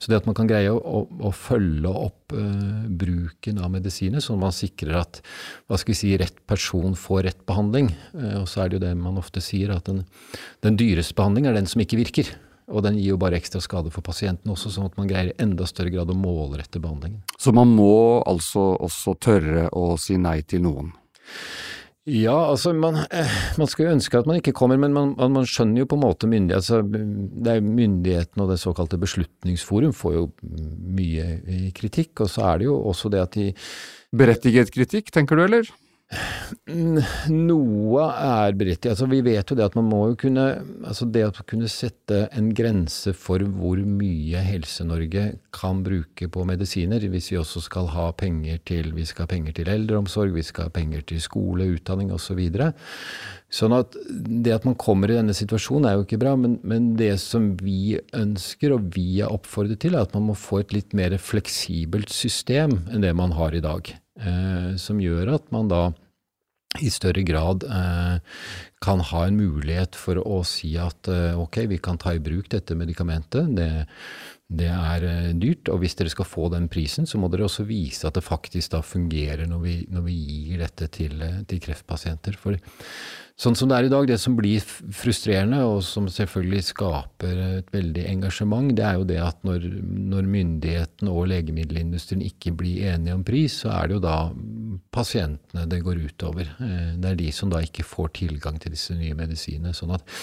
Så 0.00 0.10
det 0.10 0.18
at 0.18 0.26
man 0.26 0.34
kan 0.34 0.50
greie 0.50 0.72
å, 0.72 0.80
å, 0.80 1.04
å 1.28 1.30
følge 1.30 1.92
opp 1.92 2.34
uh, 2.34 2.88
bruken 2.90 3.60
av 3.62 3.70
medisiner, 3.76 4.24
sånn 4.24 4.40
at 4.40 4.46
man 4.48 4.56
sikrer 4.56 4.98
at 4.98 5.20
hva 5.68 5.78
skal 5.78 5.94
vi 5.94 6.00
si, 6.00 6.14
rett 6.18 6.42
person 6.50 6.98
får 6.98 7.22
rett 7.28 7.46
behandling, 7.46 7.92
uh, 8.16 8.42
og 8.42 8.50
så 8.50 8.64
er 8.64 8.72
det 8.72 8.80
jo 8.80 8.84
det 8.88 8.94
man 8.98 9.20
ofte 9.22 9.44
sier, 9.44 9.76
at 9.76 9.86
den, 9.86 10.02
den 10.66 10.80
dyreste 10.80 11.14
behandling 11.14 11.46
er 11.46 11.54
den 11.54 11.70
som 11.70 11.84
ikke 11.84 12.00
virker. 12.02 12.34
Og 12.66 12.82
den 12.82 12.98
gir 12.98 13.12
jo 13.12 13.20
bare 13.22 13.38
ekstra 13.38 13.60
skade 13.62 13.92
for 13.94 14.02
pasienten 14.06 14.50
også, 14.50 14.72
sånn 14.74 14.88
at 14.88 14.96
man 14.98 15.06
greier 15.10 15.30
i 15.30 15.38
enda 15.42 15.68
større 15.70 15.92
grad 15.94 16.10
å 16.10 16.18
målrette 16.18 16.82
behandlingen. 16.82 17.22
Så 17.38 17.54
man 17.54 17.70
må 17.76 18.24
altså 18.26 18.72
også 18.82 19.14
tørre 19.22 19.68
å 19.70 19.94
si 20.00 20.18
nei 20.18 20.40
til 20.42 20.64
noen? 20.66 20.90
Ja, 22.06 22.36
altså 22.52 22.70
man, 22.70 23.00
eh, 23.10 23.32
man 23.58 23.66
skal 23.66 23.88
jo 23.88 23.94
ønske 23.96 24.18
at 24.18 24.28
man 24.30 24.38
ikke 24.38 24.54
kommer, 24.54 24.78
men 24.78 24.92
man, 24.94 25.14
man 25.18 25.46
skjønner 25.46 25.82
jo 25.82 25.88
på 25.90 25.96
en 25.98 26.04
måte 26.04 26.28
myndighet, 26.30 26.62
altså, 26.62 26.82
det 26.86 27.56
er 27.56 27.64
Myndighetene 27.66 28.44
og 28.44 28.52
det 28.52 28.60
såkalte 28.62 29.00
Beslutningsforum 29.02 29.94
får 29.94 30.14
jo 30.14 30.28
mye 30.94 31.72
kritikk, 31.74 32.22
og 32.22 32.30
så 32.30 32.46
er 32.52 32.62
det 32.62 32.68
jo 32.68 32.76
også 32.92 33.10
det 33.10 33.24
at 33.24 33.34
de 33.34 33.48
Berettiget 34.16 34.70
kritikk, 34.70 35.10
tenker 35.14 35.34
du, 35.34 35.42
eller? 35.48 35.72
Noe 36.06 38.02
er 38.06 38.54
berettiget. 38.54 38.92
Altså, 38.92 39.08
vi 39.10 39.18
vet 39.26 39.50
jo 39.50 39.56
det 39.58 39.64
at 39.66 39.74
man 39.74 39.88
må 39.90 40.02
jo 40.12 40.18
kunne 40.20 40.44
altså 40.86 41.08
Det 41.10 41.24
å 41.26 41.32
kunne 41.48 41.66
sette 41.70 42.20
en 42.36 42.52
grense 42.54 43.10
for 43.16 43.42
hvor 43.42 43.80
mye 43.82 44.42
Helse-Norge 44.46 45.24
kan 45.56 45.82
bruke 45.86 46.28
på 46.30 46.44
medisiner, 46.46 47.02
hvis 47.10 47.32
vi 47.32 47.40
også 47.40 47.64
skal 47.64 47.90
ha 47.96 48.06
penger 48.14 48.62
til 48.68 48.92
Vi 48.94 49.08
skal 49.08 49.26
ha 49.26 49.32
penger 49.34 49.58
til 49.58 49.72
eldreomsorg, 49.72 50.34
vi 50.36 50.46
skal 50.46 50.68
ha 50.68 50.74
penger 50.74 51.02
til 51.10 51.20
skole, 51.22 51.66
utdanning 51.74 52.14
osv. 52.14 52.38
Så 52.46 53.64
sånn 53.64 53.74
at 53.74 53.98
det 54.46 54.54
at 54.54 54.66
man 54.68 54.78
kommer 54.78 55.10
i 55.10 55.18
denne 55.18 55.34
situasjonen 55.34 55.90
er 55.90 55.98
jo 55.98 56.06
ikke 56.06 56.22
bra, 56.22 56.36
men, 56.38 56.60
men 56.62 56.94
det 56.98 57.16
som 57.22 57.52
vi 57.58 57.98
ønsker, 58.14 58.74
og 58.74 58.90
vi 58.94 59.22
er 59.24 59.34
oppfordret 59.34 59.82
til, 59.82 59.98
er 59.98 60.06
at 60.06 60.14
man 60.14 60.30
må 60.30 60.38
få 60.38 60.62
et 60.62 60.74
litt 60.76 60.94
mer 60.98 61.18
fleksibelt 61.18 62.14
system 62.14 62.84
enn 62.92 63.06
det 63.06 63.14
man 63.16 63.34
har 63.38 63.54
i 63.56 63.64
dag. 63.64 63.96
Eh, 64.16 64.76
som 64.80 65.00
gjør 65.00 65.34
at 65.34 65.50
man 65.52 65.68
da 65.68 65.82
i 66.80 66.90
større 66.92 67.22
grad 67.24 67.64
eh, 67.68 68.16
kan 68.84 69.02
ha 69.10 69.24
en 69.26 69.38
mulighet 69.38 69.96
for 69.96 70.20
å 70.20 70.42
si 70.48 70.74
at 70.80 71.08
eh, 71.12 71.36
ok, 71.36 71.62
vi 71.70 71.78
kan 71.82 72.00
ta 72.00 72.14
i 72.16 72.22
bruk 72.22 72.50
dette 72.52 72.76
medikamentet. 72.76 73.52
Det, 73.56 73.68
det 74.46 74.68
er 74.70 75.04
eh, 75.06 75.30
dyrt, 75.34 75.70
og 75.72 75.80
hvis 75.82 75.96
dere 75.98 76.12
skal 76.12 76.28
få 76.28 76.48
den 76.52 76.68
prisen, 76.70 77.06
så 77.08 77.18
må 77.18 77.30
dere 77.32 77.48
også 77.48 77.66
vise 77.66 78.06
at 78.06 78.14
det 78.14 78.22
faktisk 78.22 78.76
da 78.76 78.82
fungerer 78.84 79.48
når 79.50 79.62
vi, 79.64 79.76
når 79.90 80.04
vi 80.06 80.16
gir 80.16 80.62
dette 80.62 80.86
til, 80.94 81.18
eh, 81.22 81.40
til 81.50 81.62
kreftpasienter. 81.64 82.38
For 82.38 82.58
Sånn 83.36 83.52
som 83.52 83.68
det 83.68 83.76
er 83.76 83.86
i 83.86 83.90
dag, 83.92 84.06
det 84.08 84.16
som 84.16 84.32
blir 84.32 84.62
frustrerende, 84.64 85.58
og 85.68 85.82
som 85.84 86.06
selvfølgelig 86.08 86.62
skaper 86.70 87.40
et 87.58 87.66
veldig 87.74 88.06
engasjement, 88.08 88.70
det 88.72 88.86
er 88.88 88.94
jo 88.96 89.04
det 89.10 89.18
at 89.20 89.42
når, 89.44 89.66
når 90.14 90.30
myndighetene 90.32 91.12
og 91.12 91.28
legemiddelindustrien 91.34 92.22
ikke 92.24 92.54
blir 92.56 92.94
enige 92.94 93.18
om 93.18 93.26
pris, 93.28 93.58
så 93.60 93.74
er 93.74 93.90
det 93.90 93.98
jo 93.98 94.04
da 94.06 94.16
pasientene 94.88 95.66
det 95.68 95.82
går 95.84 96.00
utover. 96.06 96.48
Eh, 96.64 96.94
det 96.96 97.10
er 97.10 97.20
de 97.20 97.28
som 97.36 97.52
da 97.52 97.60
ikke 97.60 97.84
får 97.84 98.14
tilgang 98.22 98.56
til 98.62 98.72
disse 98.72 98.96
nye 98.96 99.18
medisinene. 99.18 99.76
sånn 99.76 99.92
at 99.98 100.16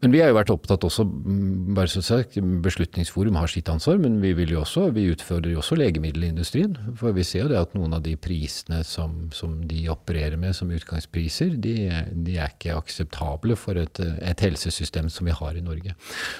men 0.00 0.14
vi 0.14 0.22
har 0.22 0.30
jo 0.30 0.36
vært 0.38 0.52
opptatt 0.54 0.84
også, 0.86 1.04
mm, 1.04 1.74
bare 1.76 1.90
så 1.92 2.02
sagt, 2.04 2.38
Beslutningsforum 2.64 3.36
har 3.36 3.50
sitt 3.52 3.68
ansvar, 3.72 3.98
men 4.00 4.20
vi, 4.22 4.32
vil 4.38 4.54
jo 4.54 4.62
også, 4.62 4.88
vi 4.96 5.08
utfordrer 5.12 5.54
jo 5.54 5.60
også 5.60 5.76
legemiddelindustrien. 5.80 6.76
For 6.96 7.16
vi 7.16 7.24
ser 7.26 7.44
jo 7.44 7.50
det 7.52 7.60
at 7.60 7.76
noen 7.76 7.98
av 7.98 8.04
de 8.06 8.14
prisene 8.20 8.80
som, 8.86 9.28
som 9.36 9.58
de 9.68 9.82
opererer 9.92 10.38
med 10.40 10.56
som 10.56 10.70
utgangspriser, 10.72 11.56
de, 11.60 11.74
de 12.12 12.38
er 12.38 12.54
ikke 12.54 12.78
akseptable 12.78 13.58
for 13.60 13.80
et, 13.80 14.00
et, 14.00 14.46
helsesystem 14.46 15.10
som 15.12 15.28
vi 15.28 15.36
har 15.36 15.58
i 15.58 15.64
Norge. 15.64 15.92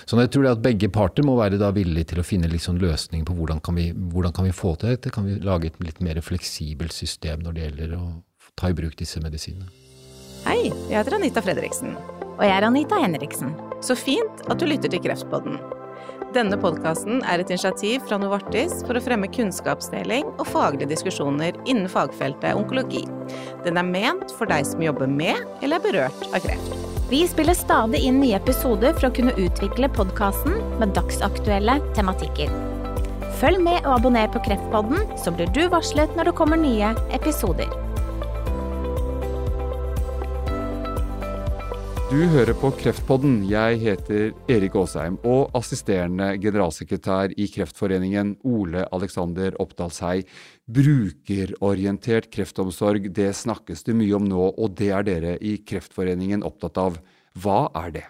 Så 0.08 0.16
jeg 0.20 0.32
tror 0.32 0.46
det 0.46 0.54
at 0.56 0.64
begge 0.64 0.88
parter 0.92 1.26
må 1.26 1.36
være 1.40 1.60
da 1.60 1.68
villige 1.76 2.14
til 2.14 2.22
å 2.22 2.26
finne 2.26 2.48
liksom 2.50 2.80
løsninger 2.80 2.90
løsning 2.90 3.26
på 3.26 3.34
hvordan 3.34 3.60
kan, 3.60 3.76
vi, 3.76 3.90
hvordan 3.92 4.32
kan 4.32 4.44
vi 4.44 4.52
få 4.52 4.74
til 4.76 4.94
dette. 4.94 5.10
Kan 5.10 5.26
vi 5.26 5.38
lage 5.40 5.70
et 5.70 5.80
litt 5.80 6.00
mer 6.00 6.20
fleksibelt 6.20 6.92
system 6.92 7.40
når 7.44 7.52
det 7.52 7.62
gjelder 7.68 7.96
å 7.98 8.22
ta 8.56 8.70
i 8.70 8.74
bruk 8.76 8.96
disse 8.98 9.20
medisinene? 9.20 9.68
Hei, 10.46 10.70
jeg 10.88 10.96
heter 10.96 11.18
Anita 11.18 11.42
Fredriksen. 11.44 11.96
Og 12.40 12.46
jeg 12.48 12.56
er 12.56 12.64
Anita 12.64 12.96
Henriksen. 12.96 13.50
Så 13.84 13.92
fint 13.92 14.38
at 14.48 14.56
du 14.56 14.64
lytter 14.64 14.88
til 14.88 15.02
Kreftpodden. 15.04 15.58
Denne 16.32 16.56
podkasten 16.62 17.18
er 17.28 17.42
et 17.42 17.50
initiativ 17.52 18.06
fra 18.08 18.16
Novartis 18.22 18.78
for 18.86 18.96
å 18.96 19.02
fremme 19.04 19.28
kunnskapsdeling 19.28 20.24
og 20.30 20.46
faglige 20.48 20.88
diskusjoner 20.88 21.58
innen 21.66 21.90
fagfeltet 21.90 22.56
onkologi. 22.56 23.02
Den 23.66 23.76
er 23.76 23.88
ment 23.88 24.32
for 24.38 24.48
deg 24.48 24.64
som 24.64 24.80
jobber 24.80 25.10
med 25.10 25.36
eller 25.60 25.76
er 25.76 25.84
berørt 25.84 26.24
av 26.30 26.40
kreft. 26.46 26.88
Vi 27.10 27.24
spiller 27.28 27.58
stadig 27.58 28.00
inn 28.06 28.22
nye 28.22 28.38
episoder 28.38 28.96
for 28.96 29.10
å 29.10 29.14
kunne 29.18 29.36
utvikle 29.36 29.92
podkasten 29.92 30.56
med 30.80 30.96
dagsaktuelle 30.96 31.76
tematikker. 31.98 32.56
Følg 33.42 33.60
med 33.66 33.82
og 33.82 33.98
abonner 33.98 34.32
på 34.32 34.40
Kreftpodden, 34.48 35.12
så 35.20 35.34
blir 35.34 35.52
du 35.52 35.66
varslet 35.72 36.16
når 36.16 36.30
det 36.30 36.38
kommer 36.40 36.60
nye 36.60 36.94
episoder. 37.12 37.89
Du 42.10 42.18
hører 42.26 42.56
på 42.58 42.72
Kreftpodden. 42.74 43.36
Jeg 43.46 43.76
heter 43.84 44.32
Erik 44.50 44.74
Aasheim, 44.74 45.14
og 45.22 45.52
assisterende 45.54 46.32
generalsekretær 46.42 47.30
i 47.38 47.46
Kreftforeningen, 47.54 48.32
Ole 48.50 48.82
Alexander 48.90 49.54
Oppdalshei. 49.62 50.24
Brukerorientert 50.66 52.26
kreftomsorg, 52.34 53.06
det 53.14 53.28
snakkes 53.38 53.86
det 53.86 53.94
mye 53.94 54.18
om 54.18 54.26
nå, 54.26 54.48
og 54.58 54.74
det 54.80 54.90
er 54.96 55.06
dere 55.06 55.36
i 55.38 55.54
Kreftforeningen 55.62 56.42
opptatt 56.42 56.82
av. 56.82 56.98
Hva 57.38 57.68
er 57.78 57.92
det? 57.94 58.04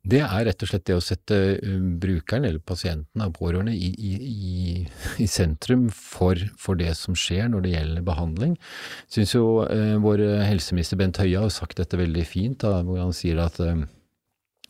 Det 0.00 0.22
er 0.24 0.46
rett 0.48 0.62
og 0.64 0.70
slett 0.70 0.86
det 0.88 0.96
å 0.96 1.02
sette 1.04 1.38
um, 1.60 1.98
brukeren, 2.00 2.46
eller 2.48 2.62
pasienten 2.64 3.24
og 3.24 3.34
pårørende, 3.36 3.74
i, 3.76 3.90
i, 3.92 4.76
i 5.20 5.26
sentrum 5.28 5.90
for, 5.92 6.40
for, 6.60 6.80
det 6.80 6.94
som 6.96 7.16
skjer 7.18 7.50
når 7.52 7.66
det 7.66 7.74
gjelder 7.74 8.06
behandling. 8.06 8.56
Jeg 9.04 9.18
syns 9.18 9.34
jo 9.36 9.44
eh, 9.68 9.98
vår 10.00 10.24
helseminister 10.48 10.98
Bent 11.00 11.20
Høie 11.20 11.44
har 11.44 11.52
sagt 11.52 11.76
dette 11.80 12.00
veldig 12.00 12.24
fint, 12.28 12.62
da, 12.64 12.80
hvor 12.86 13.02
han 13.02 13.12
sier 13.16 13.42
at 13.44 13.60
uh, 13.60 13.84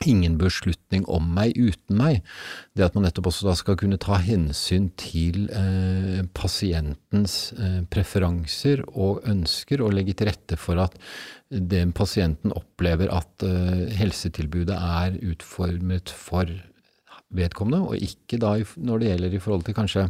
ingen 0.03 0.35
beslutning 0.39 1.05
om 1.11 1.27
meg 1.35 1.55
uten 1.55 1.95
meg. 1.97 2.19
Det 2.75 2.85
at 2.85 2.97
man 2.97 3.05
nettopp 3.07 3.29
også 3.31 3.47
da 3.47 3.55
skal 3.57 3.77
kunne 3.79 3.99
ta 4.01 4.19
hensyn 4.21 4.89
til 4.99 5.47
eh, 5.55 6.25
pasientens 6.35 7.53
eh, 7.55 7.81
preferanser 7.91 8.83
og 8.91 9.23
ønsker, 9.29 9.83
og 9.85 9.95
legge 9.95 10.17
til 10.17 10.31
rette 10.31 10.59
for 10.59 10.81
at 10.83 10.99
den 11.49 11.93
pasienten 11.95 12.53
opplever 12.55 13.11
at 13.13 13.45
eh, 13.47 13.87
helsetilbudet 13.95 14.75
er 14.75 15.19
utformet 15.31 16.11
for 16.11 16.49
vedkommende, 17.35 17.81
og 17.87 18.03
ikke 18.03 18.39
da 18.41 18.57
når 18.75 19.01
det 19.01 19.09
gjelder 19.11 19.33
i 19.33 19.41
forhold 19.43 19.65
til 19.67 19.75
kanskje 19.77 20.07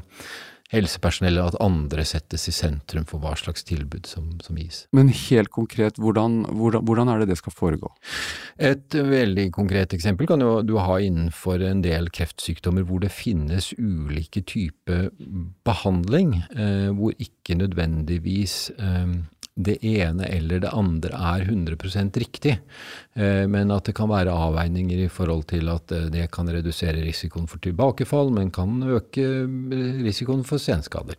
helsepersonell, 0.74 1.38
at 1.44 1.58
andre 1.62 2.06
settes 2.08 2.48
i 2.50 2.54
sentrum 2.56 3.06
for 3.10 3.22
hva 3.22 3.36
slags 3.38 3.66
tilbud 3.68 4.08
som, 4.10 4.32
som 4.44 4.58
gis. 4.58 4.86
Men 4.96 5.12
helt 5.14 5.52
konkret, 5.54 6.00
hvordan, 6.02 6.42
hvordan, 6.50 6.86
hvordan, 6.88 7.12
er 7.12 7.22
det 7.22 7.30
det 7.34 7.38
skal 7.40 7.54
foregå? 7.56 7.92
Et 8.58 8.98
veldig 8.98 9.50
konkret 9.56 9.94
eksempel 9.94 10.30
kan 10.30 10.42
jo 10.42 10.58
du 10.66 10.76
ha 10.82 10.98
innenfor 11.04 11.62
en 11.68 11.84
del 11.86 12.10
kreftsykdommer 12.14 12.86
hvor 12.88 13.04
det 13.04 13.14
finnes 13.14 13.72
ulike 13.78 14.42
typer 14.48 15.12
behandling, 15.68 16.40
eh, 16.58 16.90
hvor 16.96 17.14
ikke 17.22 17.60
nødvendigvis 17.62 18.58
eh, 18.80 19.16
det 19.56 19.78
ene 19.88 20.28
eller 20.28 20.60
det 20.66 20.72
andre 20.76 21.16
er 21.16 21.46
100 21.48 22.12
riktig, 22.20 22.58
eh, 23.16 23.46
men 23.48 23.72
at 23.72 23.88
det 23.88 23.96
kan 23.96 24.10
være 24.12 24.34
avveininger 24.34 25.06
i 25.06 25.12
forhold 25.12 25.46
til 25.48 25.70
at 25.72 25.92
eh, 25.96 26.10
det 26.12 26.28
kan 26.36 26.50
redusere 26.52 27.00
risikoen 27.06 27.48
for 27.48 27.64
tilbakefall, 27.64 28.34
men 28.36 28.52
kan 28.52 28.84
øke 28.84 29.24
eh, 29.24 30.04
risikoen 30.04 30.44
for 30.44 30.60
senskader. 30.60 31.16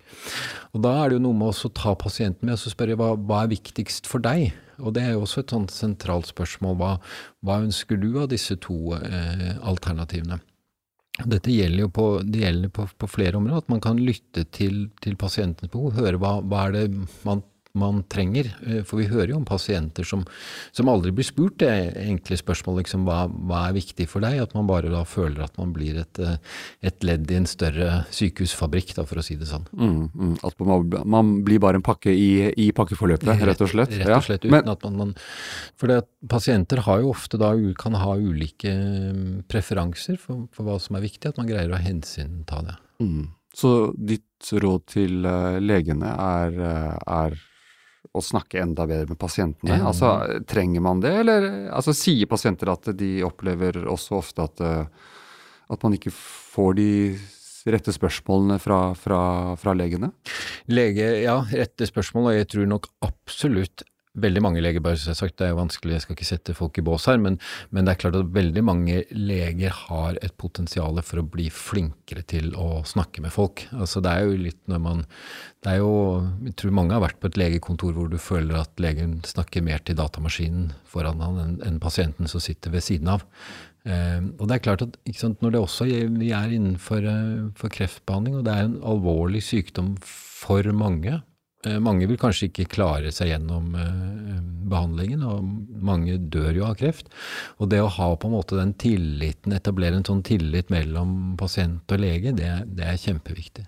Og 0.75 0.85
Da 0.85 0.93
er 1.01 1.09
det 1.09 1.17
jo 1.17 1.25
noe 1.25 1.39
med 1.41 1.49
å 1.49 1.73
ta 1.73 1.95
pasienten 1.97 2.45
med 2.45 2.61
og 2.61 2.77
spørre 2.77 2.99
hva, 3.01 3.15
hva 3.17 3.45
er 3.45 3.55
viktigst 3.57 4.07
for 4.11 4.21
deg? 4.21 4.53
Og 4.85 4.93
det 4.93 5.07
er 5.07 5.17
jo 5.17 5.25
også 5.25 5.41
et 5.41 5.57
sånt 5.57 5.73
sentralt 5.73 6.29
spørsmål. 6.29 6.77
Hva, 6.77 6.93
hva 7.41 7.63
ønsker 7.65 7.97
du 7.97 8.11
av 8.21 8.29
disse 8.29 8.59
to 8.61 8.93
eh, 9.01 9.57
alternativene? 9.65 10.43
Dette 11.25 11.49
gjelder 11.49 11.87
jo 11.87 11.89
på, 11.89 12.07
det 12.21 12.43
gjelder 12.45 12.69
på, 12.77 12.85
på, 13.01 13.09
flere 13.09 13.39
områder, 13.41 13.65
at 13.65 13.73
man 13.73 13.81
kan 13.81 13.97
lytte 13.97 14.45
til, 14.53 14.91
til 15.01 15.17
pasientens 15.17 15.73
behov, 15.73 15.97
høre 15.97 16.21
hva, 16.21 16.43
hva 16.45 16.67
er 16.67 16.75
det 16.75 16.89
man 17.25 17.41
man 17.79 18.03
trenger. 18.13 18.49
Eh, 18.67 18.83
for 18.87 19.01
vi 19.01 19.09
hører 19.11 19.33
jo 19.35 19.41
om 19.41 19.47
pasienter 19.49 20.07
som, 20.09 20.25
som 20.75 20.91
aldri 20.91 21.13
blir 21.15 21.27
spurt 21.27 21.59
det 21.63 21.73
enkle 22.03 22.39
spørsmålet 22.41 22.85
liksom, 22.85 23.07
hva, 23.09 23.27
hva, 23.29 23.67
er 23.69 23.77
viktig 23.77 24.09
for 24.11 24.25
deg? 24.25 24.41
At 24.43 24.57
man 24.57 24.69
bare 24.69 24.93
da 24.93 25.03
føler 25.09 25.45
at 25.47 25.57
man 25.61 25.73
blir 25.77 26.01
et, 26.03 26.21
eh, 26.23 26.37
et 26.91 27.07
ledd 27.07 27.31
i 27.31 27.39
en 27.41 27.49
større 27.51 28.03
sykehusfabrikk, 28.15 28.95
da, 28.99 29.07
for 29.09 29.21
å 29.21 29.27
si 29.27 29.39
det 29.39 29.49
sånn. 29.51 29.67
Mm, 29.77 30.03
mm, 30.13 30.35
at 30.47 30.67
man, 30.67 30.91
man, 31.05 31.33
blir 31.47 31.63
bare 31.63 31.81
en 31.81 31.87
pakke 31.87 32.13
i, 32.13 32.51
i 32.67 32.71
pakkeforløpet, 32.77 33.45
rett 33.51 33.65
og 33.65 33.73
slett? 33.73 33.95
Rett, 33.97 34.13
og 34.17 34.27
slett, 34.29 34.45
ja. 34.45 34.51
uten 34.51 34.57
Men, 34.57 34.73
at 34.73 34.87
man, 34.87 35.01
man 35.01 35.17
For 35.77 35.91
det, 35.91 36.03
pasienter 36.31 36.85
har 36.87 37.03
jo 37.03 37.13
ofte 37.13 37.41
da, 37.41 37.53
kan 37.79 37.97
ha 37.99 38.17
ulike 38.17 38.73
mm, 38.73 39.47
preferanser 39.51 40.21
for, 40.21 40.47
for, 40.55 40.67
hva 40.67 40.79
som 40.83 40.99
er 40.99 41.07
viktig, 41.07 41.31
at 41.31 41.41
man 41.41 41.51
greier 41.51 41.73
å 41.73 41.81
hensynta 41.81 42.63
det. 42.67 42.79
Mm. 43.03 43.27
Så 43.57 43.71
ditt 43.97 44.51
råd 44.53 44.83
til 44.93 45.25
uh, 45.25 45.57
legene 45.63 46.11
er, 46.13 46.59
er 47.01 47.39
å 48.13 48.23
snakke 48.23 48.61
enda 48.63 48.87
bedre 48.89 49.13
med 49.13 49.21
pasientene? 49.21 49.79
Ja. 49.81 49.87
Altså, 49.91 50.43
trenger 50.49 50.85
man 50.85 51.01
det, 51.05 51.13
eller 51.23 51.49
altså, 51.75 51.95
sier 51.97 52.29
pasienter 52.31 52.71
at 52.73 52.91
de 52.99 53.11
opplever 53.27 53.83
også 53.87 54.21
ofte 54.21 54.47
at, 54.47 54.63
eh, 54.63 55.11
at 55.73 55.87
man 55.87 55.97
ikke 55.97 56.15
får 56.15 56.79
de 56.79 56.91
rette 57.67 57.91
spørsmålene 57.95 58.61
fra, 58.63 58.81
fra, 58.99 59.21
fra 59.59 59.75
legene? 59.75 60.13
Lege, 60.71 61.09
ja, 61.25 61.41
rette 61.51 61.89
spørsmål, 61.89 62.31
og 62.31 62.39
jeg 62.39 62.51
tror 62.53 62.71
nok 62.71 62.89
absolutt 63.07 63.87
veldig 64.17 64.43
mange 64.45 64.63
leger, 64.65 64.83
bare 64.85 64.99
som 64.99 65.11
jeg 65.11 65.15
har 65.15 65.21
sagt, 65.21 65.37
det 65.39 65.47
er 65.47 65.53
jo 65.53 65.59
vanskelig, 65.61 65.95
jeg 65.97 66.05
skal 66.05 66.17
ikke 66.17 66.29
sette 66.29 66.57
folk 66.57 66.81
i 66.81 66.85
bås 66.87 67.07
her, 67.11 67.21
men, 67.23 67.39
men, 67.71 67.87
det 67.87 67.95
er 67.95 68.01
klart 68.01 68.19
at 68.19 68.33
veldig 68.35 68.65
mange 68.65 69.03
leger 69.13 69.75
har 69.87 70.19
et 70.25 70.35
potensial 70.41 71.01
for 71.05 71.21
å 71.21 71.27
bli 71.37 71.49
flinkere 71.53 72.25
til 72.29 72.55
å 72.59 72.83
snakke 72.89 73.25
med 73.25 73.35
folk. 73.35 73.67
Altså 73.77 74.03
det 74.05 74.15
er 74.15 74.27
jo 74.27 74.41
litt 74.47 74.63
når 74.71 74.83
man 74.83 75.05
Det 75.67 75.73
er 75.73 75.81
jo 75.83 75.93
Jeg 76.47 76.55
tror 76.61 76.75
mange 76.79 76.95
har 76.95 77.03
vært 77.03 77.19
på 77.21 77.29
et 77.31 77.39
legekontor 77.41 77.95
hvor 77.97 78.11
du 78.11 78.19
føler 78.23 78.61
at 78.61 78.83
legen 78.83 79.19
snakker 79.27 79.65
mer 79.67 79.83
til 79.85 79.99
datamaskinen 79.99 80.73
foran 80.87 81.23
han 81.25 81.41
enn 81.43 81.57
en 81.67 81.81
pasienten 81.83 82.31
som 82.31 82.43
sitter 82.43 82.73
ved 82.75 82.85
siden 82.87 83.11
av. 83.13 83.25
Uh, 83.87 84.35
og 84.41 84.49
det 84.49 84.57
er 84.57 84.65
klart 84.65 84.83
at 84.83 84.97
sant, 85.15 85.43
når 85.43 85.55
det 85.55 85.63
også 85.63 85.87
vi 85.87 86.33
er 86.35 86.55
innenfor 86.55 87.07
uh, 87.07 87.69
kreftbehandling, 87.71 88.41
og 88.41 88.47
det 88.47 88.55
er 88.55 88.67
en 88.67 88.81
alvorlig 88.83 89.45
sykdom 89.47 89.95
for 90.03 90.67
mange, 90.75 91.21
mange 91.83 92.07
vil 92.07 92.19
kanskje 92.21 92.51
ikke 92.51 92.69
klare 92.77 93.13
seg 93.15 93.31
gjennom 93.33 93.75
eh, 93.81 94.41
behandlingen, 94.71 95.23
og 95.27 95.47
mange 95.87 96.19
dør 96.33 96.53
jo 96.61 96.67
av 96.69 96.77
kreft. 96.81 97.09
Og 97.59 97.71
det 97.73 97.81
å 97.83 97.93
ha 97.93 98.11
på 98.17 98.29
en 98.29 98.37
måte 98.37 98.59
den 98.59 98.75
tilliten, 98.79 99.55
etablere 99.57 99.99
en 99.99 100.07
sånn 100.07 100.25
tillit 100.27 100.71
mellom 100.75 101.35
pasient 101.41 101.91
og 101.93 102.03
lege, 102.03 102.35
det, 102.37 102.51
det 102.77 102.87
er 102.91 103.01
kjempeviktig. 103.01 103.67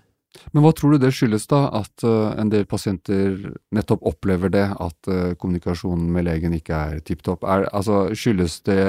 Men 0.53 0.63
hva 0.63 0.71
tror 0.77 0.93
du 0.93 1.01
det 1.01 1.11
skyldes, 1.15 1.47
da, 1.51 1.65
at 1.81 2.05
uh, 2.05 2.31
en 2.39 2.51
del 2.53 2.67
pasienter 2.69 3.49
nettopp 3.75 4.05
opplever 4.07 4.53
det, 4.53 4.67
at 4.71 5.09
kommunikasjonen 5.41 6.05
med 6.13 6.27
legen 6.29 6.53
ikke 6.55 6.83
er 6.91 7.01
tipp 7.03 7.25
topp? 7.25 7.43
Altså, 7.49 8.07
skyldes 8.15 8.61
det 8.69 8.83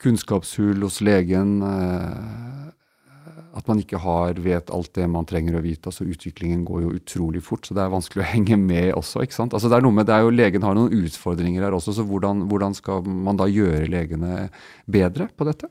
kunnskapshull 0.00 0.86
hos 0.86 1.02
legen? 1.04 1.58
At 3.56 3.68
man 3.70 3.80
ikke 3.82 4.00
har, 4.00 4.38
vet 4.42 4.70
alt 4.74 4.92
det 4.96 5.06
man 5.10 5.26
trenger 5.28 5.58
å 5.58 5.62
vite. 5.64 5.90
altså 5.90 6.06
Utviklingen 6.08 6.64
går 6.68 6.84
jo 6.84 6.94
utrolig 6.98 7.42
fort, 7.44 7.66
så 7.66 7.76
det 7.76 7.84
er 7.84 7.92
vanskelig 7.92 8.24
å 8.24 8.28
henge 8.34 8.58
med 8.60 8.92
også. 8.96 9.24
ikke 9.24 9.38
sant? 9.38 9.56
Altså 9.56 9.70
det 9.72 9.78
er 9.78 9.86
noe 9.86 9.96
med, 9.96 10.08
det 10.08 10.16
er 10.16 10.26
jo, 10.26 10.34
Legen 10.34 10.66
har 10.66 10.76
noen 10.76 11.06
utfordringer 11.06 11.66
her 11.66 11.76
også, 11.76 11.96
så 11.96 12.06
hvordan, 12.06 12.44
hvordan 12.50 12.76
skal 12.76 13.06
man 13.06 13.40
da 13.40 13.48
gjøre 13.50 13.88
legene 13.92 14.48
bedre 14.90 15.30
på 15.36 15.48
dette? 15.48 15.70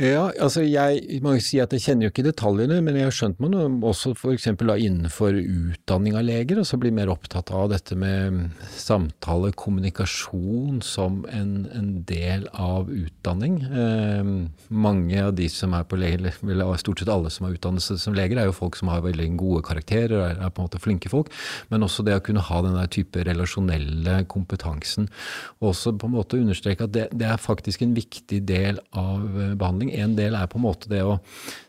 Ja, 0.00 0.30
altså 0.40 0.62
jeg 0.64 1.18
må 1.20 1.34
si 1.44 1.58
at 1.60 1.74
jeg 1.76 1.82
kjenner 1.84 2.06
jo 2.06 2.10
ikke 2.14 2.22
detaljene, 2.24 2.78
men 2.80 2.96
jeg 2.96 3.04
har 3.10 3.12
skjønt 3.12 3.40
man 3.44 3.52
også 3.84 4.14
f.eks. 4.16 4.46
innenfor 4.48 5.36
utdanning 5.36 6.14
av 6.16 6.24
leger, 6.24 6.62
og 6.62 6.64
så 6.64 6.78
blir 6.80 6.94
mer 6.96 7.10
opptatt 7.12 7.52
av 7.52 7.66
dette 7.74 7.92
med 8.00 8.54
samtale, 8.72 9.50
kommunikasjon 9.52 10.78
som 10.80 11.18
en, 11.28 11.66
en 11.76 11.90
del 12.08 12.46
av 12.56 12.88
utdanning. 12.88 13.58
Eh, 13.68 14.30
mange 14.72 15.26
av 15.26 15.34
de 15.36 15.50
som 15.52 15.76
er 15.76 15.84
på 15.84 16.00
leger, 16.00 16.40
stort 16.80 17.04
sett 17.04 17.12
alle 17.12 17.28
som 17.28 17.50
har 17.50 17.58
utdannelse 17.58 17.98
som 18.00 18.16
leger, 18.16 18.40
er 18.40 18.48
jo 18.48 18.56
folk 18.56 18.80
som 18.80 18.88
har 18.94 19.04
veldig 19.04 19.28
gode 19.44 19.60
karakterer, 19.68 20.16
er, 20.30 20.40
er 20.40 20.56
på 20.56 20.64
en 20.64 20.70
måte 20.70 20.80
flinke 20.80 21.12
folk, 21.12 21.28
men 21.68 21.84
også 21.84 22.06
det 22.08 22.16
å 22.16 22.24
kunne 22.24 22.46
ha 22.48 22.62
den 22.64 22.80
der 22.80 22.88
type 22.96 23.28
relasjonelle 23.28 24.22
kompetansen. 24.24 25.12
Også 25.60 25.92
på 25.92 26.08
en 26.08 26.16
måte 26.16 26.40
understreke 26.40 26.88
at 26.88 26.96
det, 26.96 27.06
det 27.12 27.28
er 27.28 27.44
faktisk 27.44 27.84
en 27.84 27.92
viktig 28.00 28.40
del 28.48 28.80
av 28.96 29.28
eh, 29.36 29.52
behandling 29.52 29.81
behandling. 29.82 30.00
En 30.02 30.16
del 30.16 30.34
er 30.34 30.46
på 30.46 30.58
en 30.58 30.66
måte 30.66 30.88
det 30.88 31.02
å 31.02 31.18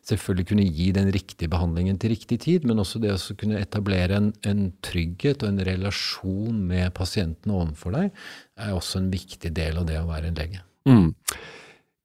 selvfølgelig 0.04 0.48
kunne 0.50 0.68
gi 0.68 0.92
den 0.92 1.12
riktige 1.12 1.50
behandlingen 1.50 1.98
til 1.98 2.14
riktig 2.14 2.42
tid, 2.42 2.66
men 2.66 2.80
også 2.80 3.00
det 3.00 3.14
å 3.14 3.36
kunne 3.36 3.60
etablere 3.60 4.16
en, 4.16 4.34
en 4.46 4.72
trygghet 4.82 5.44
og 5.44 5.50
en 5.50 5.66
relasjon 5.66 6.68
med 6.68 6.94
pasienten 6.94 7.52
ovenfor 7.52 7.94
deg, 7.94 8.12
er 8.58 8.74
også 8.74 9.00
en 9.00 9.12
viktig 9.12 9.54
del 9.54 9.78
av 9.78 9.86
det 9.86 10.00
å 10.00 10.08
være 10.08 10.30
en 10.30 10.38
lege. 10.38 10.64
Mm. 10.86 11.14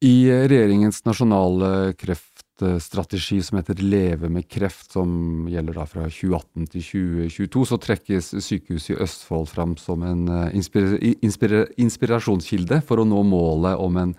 I 0.00 0.30
regjeringens 0.46 1.02
nasjonale 1.02 1.92
kreftstrategi 1.98 3.40
som 3.42 3.58
heter 3.58 3.80
Leve 3.82 4.28
med 4.30 4.46
kreft, 4.46 4.92
som 4.92 5.48
gjelder 5.50 5.74
da 5.74 5.86
fra 5.90 6.04
2018 6.06 6.68
til 6.70 6.84
2022, 7.26 7.64
så 7.66 7.78
trekkes 7.82 8.30
sykehuset 8.46 8.92
i 8.94 9.00
Østfold 9.02 9.50
fram 9.50 9.74
som 9.76 10.06
en 10.06 10.22
eh, 10.30 10.54
inspira 10.54 11.00
inspira 11.18 11.64
inspirasjonskilde 11.82 12.78
for 12.86 13.02
å 13.02 13.08
nå 13.08 13.24
målet 13.26 13.82
om 13.82 13.98
en 13.98 14.14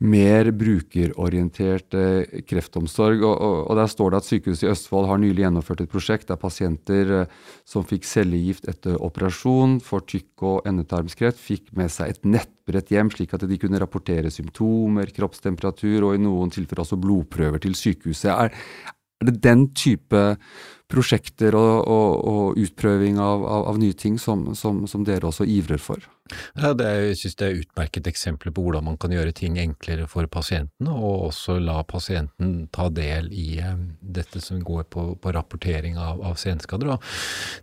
mer 0.00 0.48
brukerorientert 0.56 1.94
kreftomsorg. 2.48 3.22
Og, 3.26 3.34
og, 3.34 3.56
og, 3.66 3.76
Der 3.76 3.90
står 3.92 4.10
det 4.10 4.20
at 4.20 4.28
Sykehuset 4.28 4.66
i 4.66 4.70
Østfold 4.72 5.08
har 5.10 5.20
nylig 5.20 5.44
gjennomført 5.44 5.82
et 5.84 5.92
prosjekt 5.92 6.30
der 6.30 6.40
pasienter 6.40 7.12
eh, 7.20 7.34
som 7.68 7.84
fikk 7.86 8.08
cellegift 8.08 8.68
etter 8.70 8.96
operasjon 9.00 9.78
for 9.84 10.04
tykk- 10.08 10.46
og 10.46 10.68
endetarmskreft, 10.68 11.40
fikk 11.40 11.72
med 11.76 11.92
seg 11.92 12.14
et 12.14 12.24
nettbrett 12.24 12.92
hjem, 12.94 13.12
slik 13.12 13.34
at 13.36 13.44
de 13.48 13.60
kunne 13.60 13.80
rapportere 13.80 14.32
symptomer, 14.32 15.12
kroppstemperatur 15.16 16.08
og 16.08 16.16
i 16.16 16.22
noen 16.22 16.52
tilfeller 16.54 16.86
også 16.86 17.00
blodprøver 17.00 17.60
til 17.62 17.76
sykehuset. 17.76 18.32
Er, 18.32 18.54
er 19.20 19.28
det 19.28 19.40
den 19.44 19.68
type 19.76 20.22
prosjekter 20.90 21.54
og, 21.54 21.84
og 21.86 22.58
utprøving 22.58 23.20
av, 23.20 23.44
av, 23.44 23.68
av, 23.70 23.78
nye 23.78 23.94
ting 23.94 24.16
som, 24.18 24.48
som, 24.58 24.86
som 24.90 25.04
dere 25.06 25.28
også 25.28 25.46
ivrer 25.46 25.82
for? 25.82 26.02
Ja, 26.58 26.72
det 26.76 26.86
er, 26.86 27.00
jeg 27.10 27.18
synes 27.20 27.36
det 27.40 27.46
er 27.46 27.60
utmerket 27.62 28.08
eksempler 28.10 28.54
på 28.54 28.64
hvordan 28.64 28.86
man 28.86 28.98
kan 29.00 29.12
gjøre 29.14 29.34
ting 29.36 29.58
enklere 29.60 30.06
for 30.10 30.28
pasienten, 30.30 30.88
og 30.90 31.30
også 31.30 31.58
la 31.62 31.80
pasienten 31.86 32.68
ta 32.74 32.88
del 32.94 33.30
i 33.34 33.58
eh, 33.62 33.76
dette 34.00 34.42
som 34.42 34.60
går 34.64 34.86
på, 34.92 35.06
på 35.20 35.34
rapportering 35.34 35.98
av, 36.00 36.22
av 36.26 36.38
senskader. 36.40 36.96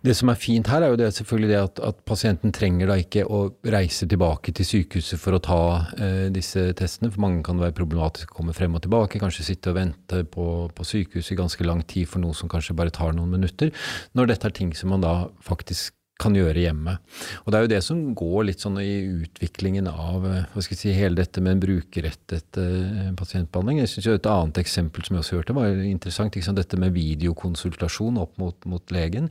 det 0.04 0.16
som 0.16 0.32
er 0.32 0.40
fint 0.40 0.68
her, 0.70 0.84
er 0.84 0.92
jo 0.92 1.00
det, 1.00 1.10
selvfølgelig 1.16 1.52
det 1.52 1.60
at, 1.62 1.82
at, 1.90 2.04
pasienten 2.08 2.54
trenger 2.54 2.88
da 2.88 2.98
ikke 3.00 3.26
å 3.26 3.40
reise 3.68 4.06
tilbake 4.08 4.54
til 4.56 4.66
sykehuset 4.66 5.20
for 5.20 5.36
å 5.36 5.42
ta 5.44 5.60
eh, 5.98 6.28
disse 6.34 6.70
testene. 6.78 7.12
For 7.12 7.22
mange 7.24 7.42
kan 7.46 7.58
det 7.58 7.68
være 7.68 7.78
problematisk 7.80 8.32
å 8.32 8.40
komme 8.40 8.56
frem 8.56 8.76
og 8.78 8.84
tilbake, 8.86 9.20
kanskje 9.22 9.50
sitte 9.50 9.72
og 9.72 9.80
vente 9.80 10.22
på, 10.32 10.46
på 10.72 10.88
sykehuset 10.88 11.34
i 11.34 11.40
ganske 11.42 11.68
lang 11.68 11.84
tid 11.88 12.08
for 12.08 12.22
noe 12.22 12.36
som 12.36 12.50
kanskje 12.50 12.76
bare 12.78 12.94
tar 12.94 13.14
noen 13.16 13.32
minutter. 13.36 13.72
Når 14.16 14.32
dette 14.32 14.48
er 14.48 14.56
ting 14.56 14.72
som 14.76 14.94
man 14.94 15.04
da 15.04 15.14
faktisk 15.44 15.97
kan 16.18 16.34
gjøre 16.34 16.64
hjemme. 16.66 16.96
Og 17.44 17.52
Det 17.52 17.58
er 17.58 17.64
jo 17.64 17.70
det 17.72 17.80
som 17.86 18.02
går 18.18 18.48
litt 18.48 18.64
sånn 18.64 18.80
i 18.82 19.22
utviklingen 19.22 19.86
av 19.90 20.26
eh, 20.26 20.44
hva 20.50 20.64
skal 20.64 20.74
jeg 20.74 20.82
si, 20.82 20.96
hele 20.96 21.20
dette 21.20 21.42
med 21.44 21.54
en 21.54 21.62
brukerrettet 21.62 22.58
uh, 22.58 23.08
pasientbehandling. 23.18 23.82
Jeg 23.84 23.92
synes 23.92 24.08
jo 24.08 24.16
Et 24.18 24.30
annet 24.32 24.58
eksempel 24.58 25.06
som 25.06 25.16
jeg 25.16 25.24
også 25.24 25.38
hørte, 25.38 25.56
var 25.56 25.82
interessant. 25.86 26.34
Liksom, 26.34 26.58
dette 26.58 26.80
med 26.80 26.94
videokonsultasjon 26.96 28.18
opp 28.18 28.34
mot, 28.42 28.56
mot 28.66 28.94
legen. 28.94 29.30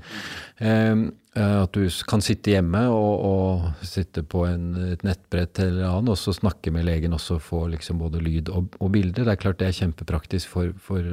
Um, 0.63 1.10
at 1.38 1.75
du 1.75 1.86
kan 2.10 2.24
sitte 2.24 2.50
hjemme 2.50 2.79
og, 2.89 3.25
og 3.27 3.86
sitte 3.86 4.24
på 4.25 4.41
en, 4.48 4.72
et 4.94 5.03
nettbrett 5.06 5.60
eller 5.62 5.86
annet, 5.89 6.15
og 6.15 6.17
så 6.17 6.34
snakke 6.34 6.72
med 6.74 6.88
legen 6.88 7.13
og 7.13 7.22
få 7.44 7.65
liksom 7.74 8.00
både 8.01 8.22
lyd 8.24 8.50
og, 8.50 8.72
og, 8.79 8.89
bilder. 8.96 9.27
Det 9.27 9.36
er 9.36 9.41
klart 9.44 9.60
det 9.60 9.67
er 9.67 9.77
kjempepraktisk 9.77 10.50
for, 10.50 10.72
for 10.82 11.06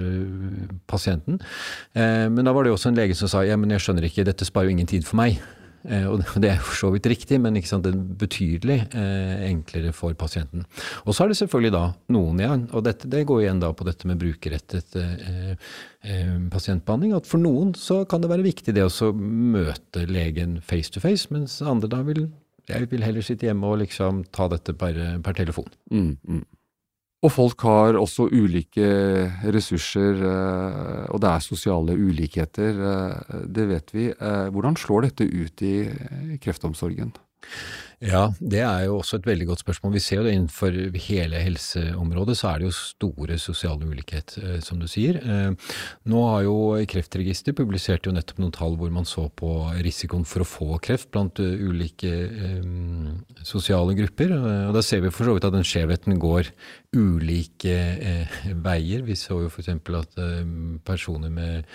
pasienten. 0.88 1.42
Eh, 1.92 2.30
men 2.32 2.46
da 2.46 2.54
var 2.56 2.64
det 2.64 2.72
jo 2.72 2.78
også 2.78 2.94
en 2.94 3.02
lege 3.02 3.18
som 3.18 3.28
sa 3.28 3.44
ja, 3.44 3.58
men 3.60 3.74
jeg 3.74 3.84
skjønner 3.84 4.08
ikke, 4.08 4.24
dette 4.24 4.48
sparer 4.48 4.70
jo 4.70 4.78
ingen 4.78 4.90
tid 4.90 5.04
for 5.04 5.20
meg. 5.20 5.42
Eh, 5.84 6.06
og 6.08 6.22
det 6.40 6.50
er 6.50 6.62
for 6.64 6.78
så 6.78 6.90
vidt 6.94 7.08
riktig, 7.10 7.38
men 7.42 7.58
ikke 7.58 7.70
sant, 7.70 7.84
det 7.86 7.92
er 7.92 8.04
betydelig 8.24 8.78
eh, 8.96 9.44
enklere 9.50 9.92
for 9.96 10.16
pasienten. 10.18 10.64
Og 11.04 11.12
så 11.12 11.24
er 11.24 11.32
det 11.32 11.38
selvfølgelig 11.42 11.74
da 11.74 11.84
noen 12.14 12.40
igjen, 12.40 12.68
og 12.72 12.86
dette, 12.86 13.10
det 13.10 13.24
går 13.28 13.44
igjen 13.44 13.60
da 13.64 13.72
på 13.76 13.86
dette 13.88 14.08
med 14.08 14.20
brukerrettet 14.22 14.96
eh, 15.00 15.52
eh, 16.08 16.32
pasientbehandling, 16.52 17.12
at 17.18 17.28
for 17.28 17.42
noen 17.42 17.74
så 17.78 18.02
kan 18.08 18.24
det 18.24 18.32
være 18.32 18.46
viktig 18.46 18.76
det 18.76 18.86
å 18.86 19.12
møte 19.14 20.06
legen 20.08 20.58
face 20.64 20.94
to 20.94 21.04
face, 21.04 21.28
mens 21.34 21.60
andre 21.62 21.92
da 21.92 22.00
vil 22.06 22.26
jeg 22.64 22.88
vil 22.88 23.02
heller 23.04 23.20
sitte 23.20 23.44
hjemme 23.44 23.68
og 23.68 23.82
liksom 23.82 24.22
ta 24.32 24.46
dette 24.48 24.72
per, 24.80 24.96
per 25.20 25.36
telefon. 25.36 25.66
Mm, 25.92 26.14
mm. 26.24 26.44
Og 27.24 27.32
folk 27.32 27.62
har 27.64 27.96
også 27.96 28.26
ulike 28.28 28.84
ressurser, 29.54 30.18
eh, 30.28 31.04
og 31.08 31.22
det 31.24 31.30
er 31.30 31.44
sosiale 31.44 31.96
ulikheter. 31.96 32.82
Eh, 32.90 33.38
det 33.48 33.64
vet 33.70 33.94
vi. 33.96 34.10
Eh, 34.12 34.48
hvordan 34.52 34.76
slår 34.76 35.08
dette 35.08 35.24
ut 35.24 35.64
i 35.64 35.76
kreftomsorgen? 36.44 37.14
Ja, 38.02 38.24
det 38.40 38.60
er 38.64 38.86
jo 38.88 38.98
også 38.98 39.20
et 39.20 39.26
veldig 39.28 39.46
godt 39.52 39.62
spørsmål. 39.62 39.94
Vi 39.94 40.02
ser 40.02 40.18
jo 40.18 40.24
det 40.26 40.34
innenfor 40.34 40.74
hele 41.06 41.40
helseområdet, 41.42 42.36
så 42.38 42.50
er 42.50 42.60
det 42.60 42.68
jo 42.68 42.74
store 42.76 43.38
sosiale 43.38 43.86
ulikhet, 43.86 44.36
eh, 44.42 44.58
som 44.64 44.80
du 44.80 44.88
sier. 44.90 45.20
Eh, 45.22 45.74
nå 46.10 46.24
har 46.28 46.42
jo 46.46 46.56
Kreftregisteret 46.90 47.56
publisert 47.56 48.06
jo 48.06 48.14
nettopp 48.14 48.40
noen 48.42 48.54
tall 48.54 48.76
hvor 48.80 48.90
man 48.92 49.06
så 49.08 49.28
på 49.30 49.50
risikoen 49.84 50.26
for 50.26 50.42
å 50.42 50.48
få 50.48 50.78
kreft 50.82 51.12
blant 51.14 51.38
eh, 51.42 51.54
ulike 51.64 52.12
sosiale 53.46 53.94
grupper. 53.96 54.34
Og 54.68 54.74
da 54.74 54.82
ser 54.82 55.04
vi 55.04 55.12
for 55.14 55.28
så 55.28 55.36
vidt 55.36 55.46
at 55.46 55.54
den 55.54 55.66
skjevheten 55.66 56.18
går 56.22 56.50
ulike 56.94 57.76
veier. 58.64 59.04
Vi 59.06 59.16
så 59.18 59.40
jo 59.44 59.50
f.eks. 59.50 59.70
at 59.70 60.18
personer 60.86 61.30
med, 61.30 61.68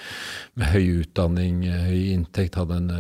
med, 0.56 0.72
høy 0.74 1.02
utdanning, 1.04 1.64
høy 1.68 2.14
inntekt, 2.14 2.60
hadde 2.60 2.80
en 2.80 2.92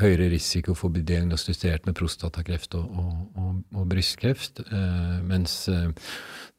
høyere 0.00 0.28
risiko 0.32 0.74
for 0.74 0.90
å 0.90 0.94
bli 0.96 1.04
diagnostisert 1.06 1.86
med 1.86 1.96
prostatakreft 1.98 2.74
og, 2.78 2.86
og, 2.98 3.12
og, 3.38 3.60
og 3.78 3.86
brystkreft, 3.90 4.64
eh, 4.66 5.18
mens 5.26 5.56
eh, 5.70 5.90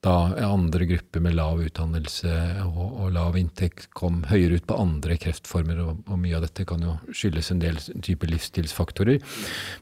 da 0.06 0.15
andre 0.46 0.86
grupper 0.86 1.24
med 1.24 1.36
lav 1.38 1.62
utdannelse 1.63 2.34
og, 2.65 2.84
og, 2.86 3.08
lav 3.15 3.38
inntekt 3.39 3.88
kom 3.98 4.22
høyere 4.30 4.60
ut 4.60 4.68
på 4.70 4.78
andre 4.78 5.18
kreftformer, 5.22 5.82
og, 5.82 6.04
og, 6.06 6.20
mye 6.22 6.38
av 6.38 6.46
dette 6.46 6.65
kan 6.68 6.84
jo 6.86 6.98
skyldes 7.10 7.52
en 7.54 7.63
del 7.63 7.80
type 8.06 8.30
livsstilsfaktorer. 8.30 9.22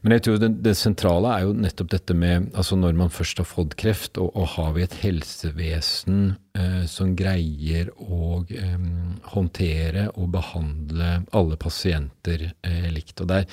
Men 0.02 0.16
jeg 0.16 0.26
tror 0.26 0.40
det, 0.42 0.50
det, 0.64 0.76
sentrale 0.78 1.34
er 1.34 1.44
jo 1.46 1.56
nettopp 1.58 1.92
dette 1.92 2.16
med 2.16 2.50
altså 2.54 2.78
når 2.80 2.96
man 3.04 3.12
først 3.12 3.42
har 3.42 3.48
fått 3.48 3.76
kreft, 3.80 4.20
og, 4.22 4.32
og 4.32 4.54
har 4.56 4.72
vi 4.76 4.86
et 4.86 4.96
helsevesen 5.02 6.22
eh, 6.56 6.84
som 6.90 7.12
greier 7.18 7.90
å 8.00 8.40
eh, 8.48 8.88
håndtere 9.34 10.08
og 10.14 10.30
behandle 10.34 11.10
alle 11.36 11.58
pasienter 11.60 12.48
eh, 12.64 12.88
likt. 12.94 13.20
Og 13.20 13.30
det 13.30 13.42
er, 13.42 13.50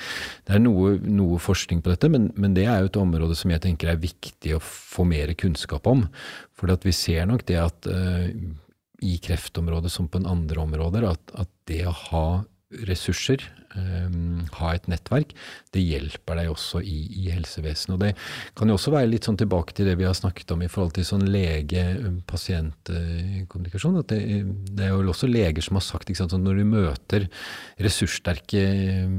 det 0.48 0.56
er 0.56 0.64
noe, 0.64 0.96
noe, 1.04 1.40
forskning 1.42 1.82
på 1.84 1.92
dette, 1.92 2.10
men, 2.12 2.30
men 2.38 2.56
det 2.56 2.66
er 2.68 2.82
jo 2.82 2.92
et 2.92 3.02
område 3.02 3.36
som 3.38 3.52
jeg 3.52 3.64
tenker 3.66 3.92
er 3.92 4.02
viktig 4.02 4.56
å 4.56 4.62
få 4.62 5.06
mer 5.08 5.34
kunnskap 5.38 5.88
om. 5.90 6.06
For 6.62 6.70
vi 6.86 6.94
ser 6.94 7.26
nok 7.26 7.42
det 7.48 7.58
at 7.58 7.88
uh, 7.90 8.28
i 9.02 9.16
kreftområdet 9.18 9.90
som 9.90 10.06
på 10.06 10.20
en 10.20 10.28
andre 10.30 10.62
områder, 10.62 11.08
at, 11.10 11.32
at 11.34 11.50
det 11.66 11.80
å 11.90 11.96
ha 12.06 12.26
ressurser 12.88 13.44
um, 13.76 14.40
ha 14.58 14.72
et 14.76 14.88
nettverk, 14.90 15.30
det 15.72 15.80
hjelper 15.82 16.36
deg 16.40 16.46
også 16.52 16.78
i, 16.84 16.98
i, 17.22 17.24
helsevesenet. 17.32 17.94
Og 17.94 18.00
det 18.02 18.12
kan 18.58 18.68
jo 18.68 18.74
også 18.76 18.90
være 18.94 19.10
litt 19.10 19.24
sånn 19.28 19.40
tilbake 19.40 19.72
til 19.76 19.86
det 19.88 19.96
vi 20.00 20.08
har 20.08 20.16
snakket 20.16 20.52
om 20.54 20.60
i 20.64 20.72
forhold 20.72 20.92
til 20.96 21.04
sånn 21.08 21.26
lege-pasient-kommunikasjon. 21.32 24.00
at 24.02 24.08
det, 24.12 24.20
det, 24.70 24.82
er 24.86 24.90
jo 24.92 24.98
også 25.12 25.26
leger 25.30 25.62
som 25.64 25.76
har 25.78 25.86
sagt 25.86 26.06
ikke 26.10 26.20
sant, 26.22 26.32
sånn 26.34 26.46
når 26.46 26.54
du 26.60 26.64
møter 26.72 27.22
ressurssterke 27.82 28.62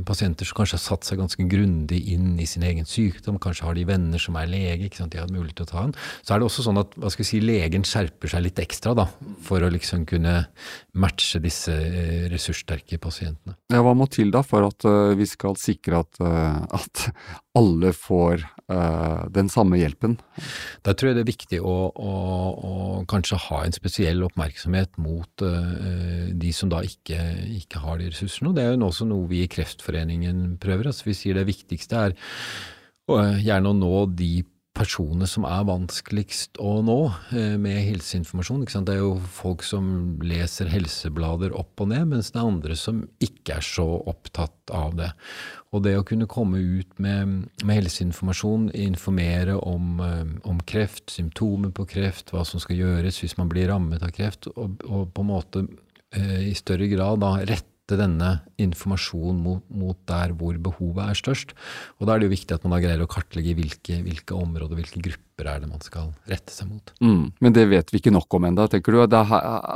pasienter 0.07 0.45
som 0.47 0.55
kanskje 0.61 0.77
har 0.79 0.87
satt 0.87 1.03
seg 1.07 1.15
ganske 1.21 1.43
grundig 1.49 2.01
inn 2.13 2.29
i 2.41 2.47
sin 2.49 2.67
egen 2.67 2.87
sykdom, 2.89 3.41
kanskje 3.41 3.65
har 3.67 3.75
de 3.77 3.89
venner 3.89 4.19
som 4.21 4.33
er 4.39 4.51
lege, 4.51 4.85
ikke 4.87 4.99
sant, 5.01 5.13
de 5.13 5.21
har 5.21 5.31
mulighet 5.31 5.57
til 5.61 5.67
å 5.67 5.73
ta 5.73 5.81
den, 5.87 5.95
så 6.21 6.29
er 6.33 6.37
det 6.39 6.47
også 6.49 6.65
sånn 6.67 6.81
at 6.81 6.89
hva 6.99 7.09
skal 7.13 7.23
vi 7.25 7.31
si, 7.31 7.39
legen 7.43 7.83
skjerper 7.87 8.27
seg 8.31 8.41
litt 8.45 8.59
ekstra 8.63 8.91
da, 8.97 9.05
for 9.43 9.57
å 9.63 9.73
liksom 9.73 9.99
kunne 10.09 10.35
matche 10.99 11.37
disse 11.43 11.73
eh, 11.73 12.25
ressurssterke 12.31 12.97
pasientene 13.01 13.42
pasientene. 13.43 13.57
Ja, 13.71 13.81
Hva 13.83 13.93
må 13.95 14.07
til 14.11 14.31
da 14.31 14.41
for 14.43 14.65
at 14.67 14.85
uh, 14.85 15.13
vi 15.17 15.25
skal 15.27 15.55
sikre 15.57 16.03
at, 16.03 16.19
uh, 16.21 16.63
at 16.73 17.11
alle 17.55 17.93
får 17.93 18.43
uh, 18.71 19.27
den 19.33 19.49
samme 19.49 19.77
hjelpen? 19.77 20.17
Da 20.83 20.93
tror 20.93 21.11
jeg 21.11 21.17
det 21.17 21.23
er 21.23 21.31
viktig 21.31 21.61
å, 21.61 21.91
å, 21.91 22.13
å 22.53 22.73
kanskje 23.09 23.39
ha 23.49 23.63
en 23.65 23.73
spesiell 23.75 24.23
oppmerksomhet 24.23 24.97
mot 24.97 25.43
de 26.33 26.51
som 26.53 26.69
da 26.71 26.81
ikke, 26.83 27.19
ikke, 27.59 27.81
har 27.83 27.99
de 27.99 28.09
ressursene. 28.11 28.53
Det 28.55 28.63
er 28.63 28.73
jo 28.73 28.87
også 28.87 29.07
noe 29.07 29.27
vi 29.29 29.43
i 29.43 29.49
Kreftforeningen 29.51 30.57
prøver. 30.61 30.89
Altså, 30.89 31.09
vi 31.09 31.17
sier 31.17 31.37
det 31.37 31.47
viktigste 31.49 32.07
er 32.07 32.17
gjerne 33.43 33.73
å 33.73 33.75
nå 33.75 33.95
de 34.15 34.43
personene 34.73 35.27
som 35.29 35.45
er 35.45 35.65
vanskeligst 35.67 36.57
å 36.61 36.79
nå 36.85 36.97
eh, 37.35 37.55
med 37.61 37.77
helseinformasjon. 37.85 38.63
Det 38.65 38.95
er 38.95 39.03
jo 39.03 39.15
folk 39.35 39.61
som 39.65 40.17
leser 40.25 40.71
helseblader 40.71 41.53
opp 41.57 41.83
og 41.83 41.91
ned, 41.91 42.07
mens 42.09 42.31
det 42.33 42.41
er 42.41 42.49
andre 42.49 42.77
som 42.79 43.03
ikke 43.23 43.59
er 43.59 43.67
så 43.67 43.85
opptatt 44.09 44.73
av 44.73 44.95
det. 44.97 45.11
Og 45.73 45.85
det 45.85 45.93
å 45.97 46.05
kunne 46.07 46.29
komme 46.29 46.61
ut 46.61 46.97
med, 47.01 47.51
med 47.61 47.79
helseinformasjon, 47.79 48.71
informere 48.73 49.59
om, 49.61 49.99
eh, 50.01 50.33
om, 50.49 50.63
kreft, 50.65 51.05
symptomer 51.13 51.73
på 51.73 51.85
kreft, 51.93 52.33
hva 52.33 52.45
som 52.47 52.61
skal 52.63 52.81
gjøres 52.81 53.21
hvis 53.21 53.37
man 53.37 53.51
blir 53.53 53.69
rammet 53.69 54.05
av 54.05 54.15
kreft, 54.15 54.49
og, 54.55 54.81
og 54.89 55.13
på 55.13 55.25
en 55.25 55.29
måte 55.29 55.67
eh, 56.17 56.49
i 56.49 56.57
større 56.57 56.89
grad 56.89 57.21
da 57.21 57.35
rette 57.43 57.72
rette 57.83 57.99
denne 57.99 58.41
informasjonen 58.57 59.41
mot, 59.43 59.63
mot, 59.69 59.97
der 60.07 60.31
hvor 60.33 60.55
behovet 60.55 61.03
er 61.03 61.19
størst. 61.19 61.53
Og 61.99 62.07
da 62.07 62.15
er 62.15 62.21
det 62.21 62.29
jo 62.29 62.35
viktig 62.35 62.55
at 62.55 62.63
man 62.63 62.77
da 62.77 62.79
greier 62.83 63.03
å 63.03 63.09
kartlegge 63.11 63.55
hvilke, 63.57 63.99
hvilke 64.05 64.35
områder, 64.35 64.77
hvilke 64.79 65.01
grupper 65.03 65.49
er 65.51 65.59
det 65.59 65.69
man 65.69 65.83
skal 65.83 66.13
rette 66.29 66.53
seg 66.53 66.69
mot. 66.71 66.93
Mm, 67.03 67.33
men 67.43 67.53
det 67.53 67.67
vet 67.67 67.91
vi 67.91 67.99
ikke 67.99 68.13
nok 68.13 68.31
om 68.33 68.47
ennå, 68.47 68.67
tenker 68.71 68.95
du? 68.95 69.03
Her, 69.03 69.75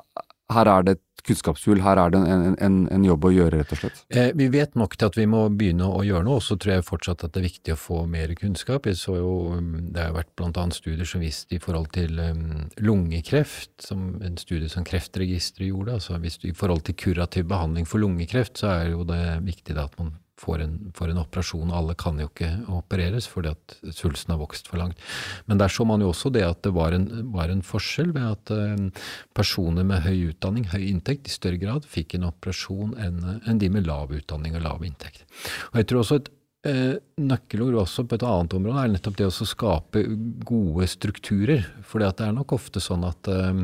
her, 0.53 0.69
er 0.71 0.85
det 0.85 0.95
et 0.97 1.23
kunnskapshull, 1.27 1.81
her 1.83 1.99
er 1.99 2.11
det 2.13 2.19
en, 2.21 2.55
en, 2.63 2.75
en, 2.93 3.05
jobb 3.07 3.25
å 3.27 3.31
gjøre, 3.33 3.59
rett 3.59 3.71
og 3.75 3.81
slett? 3.81 3.99
Eh, 4.13 4.29
vi 4.37 4.47
vet 4.53 4.77
nok 4.79 4.95
til 4.95 5.09
at 5.09 5.17
vi 5.19 5.25
må 5.29 5.41
begynne 5.51 5.89
å 5.91 6.03
gjøre 6.07 6.23
noe, 6.27 6.39
og 6.39 6.45
så 6.45 6.55
tror 6.55 6.77
jeg 6.77 6.87
fortsatt 6.87 7.25
at 7.27 7.33
det 7.35 7.41
er 7.41 7.47
viktig 7.49 7.73
å 7.75 7.79
få 7.79 8.03
mer 8.09 8.31
kunnskap. 8.39 8.87
Jeg 8.87 8.99
så 8.99 9.17
jo, 9.19 9.33
um, 9.57 9.73
Det 9.91 10.05
har 10.05 10.15
vært 10.15 10.31
bl.a. 10.39 10.67
studier 10.75 11.09
som 11.09 11.23
viste 11.23 11.57
i 11.57 11.61
forhold 11.63 11.91
til 11.97 12.21
um, 12.21 12.69
lungekreft, 12.79 13.73
som 13.83 14.13
en 14.23 14.39
studie 14.39 14.71
som 14.71 14.87
Kreftregisteret 14.87 15.71
gjorde. 15.71 15.99
altså 15.99 16.21
hvis 16.23 16.39
du, 16.39 16.47
I 16.51 16.55
forhold 16.55 16.85
til 16.87 16.95
kurativ 16.95 17.49
behandling 17.51 17.89
for 17.89 18.03
lungekreft, 18.03 18.61
så 18.61 18.71
er 18.77 18.95
jo 18.95 19.03
det 19.07 19.41
viktig 19.47 19.75
da 19.75 19.89
at 19.89 19.99
man 19.99 20.15
får 20.37 20.61
en, 20.63 20.75
får 20.95 21.11
en, 21.11 21.21
operasjon. 21.23 21.73
Alle 21.73 21.95
kan 21.97 22.19
jo 22.21 22.29
ikke 22.29 22.51
opereres 22.77 23.27
fordi 23.31 23.53
at 23.55 23.77
svulsten 23.95 24.35
har 24.35 24.41
vokst 24.41 24.69
for 24.69 24.81
langt. 24.81 25.01
Men 25.49 25.61
der 25.61 25.71
så 25.73 25.85
man 25.87 26.03
jo 26.03 26.11
også 26.13 26.31
det 26.33 26.45
at 26.45 26.61
det 26.65 26.73
var 26.77 26.95
en, 26.95 27.07
var 27.33 27.51
en 27.53 27.65
forskjell 27.65 28.13
ved 28.15 28.29
at 28.29 28.53
uh, 28.53 29.03
personer 29.37 29.87
med 29.87 30.05
høy 30.05 30.31
utdanning, 30.31 30.69
høy 30.73 30.83
inntekt, 30.91 31.27
i 31.27 31.33
større 31.33 31.61
grad 31.61 31.87
fikk 31.89 32.17
en 32.17 32.29
operasjon 32.29 32.95
enn 33.01 33.21
en 33.47 33.61
de 33.61 33.69
med 33.73 33.87
lav 33.89 34.13
utdanning 34.13 34.57
og 34.59 34.65
lav 34.65 34.85
inntekt. 34.85 35.25
Og 35.71 35.81
jeg 35.81 35.89
tror 35.89 36.03
også 36.03 36.21
et 36.21 36.31
Eh, 36.31 36.36
nøkkelord 36.65 37.77
også 37.83 38.03
på 38.09 38.17
et 38.17 38.23
annet 38.25 38.53
område 38.57 38.81
er 38.81 38.89
nettopp 38.91 39.17
det 39.19 39.27
å 39.27 39.45
skape 39.47 40.01
gode 40.47 40.87
strukturer. 40.89 41.61
For 41.85 42.01
det 42.01 42.25
er 42.25 42.33
nok 42.35 42.55
ofte 42.57 42.81
sånn 42.83 43.05
at 43.07 43.29
eh, 43.31 43.61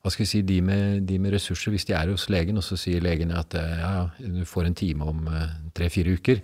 hva 0.00 0.10
skal 0.10 0.24
vi 0.24 0.30
si, 0.30 0.40
de 0.46 0.58
med, 0.64 1.04
de 1.06 1.20
med, 1.22 1.34
ressurser, 1.36 1.70
hvis 1.74 1.86
de 1.86 1.94
er 1.98 2.10
hos 2.10 2.26
legen, 2.32 2.58
og 2.58 2.66
så 2.66 2.78
sier 2.80 3.04
legen 3.04 3.34
at 3.36 3.54
eh, 3.58 3.76
ja, 3.82 4.08
du 4.18 4.42
får 4.48 4.70
en 4.70 4.78
time 4.78 5.06
om 5.12 5.28
tre-fire 5.76 6.16
uker, 6.16 6.42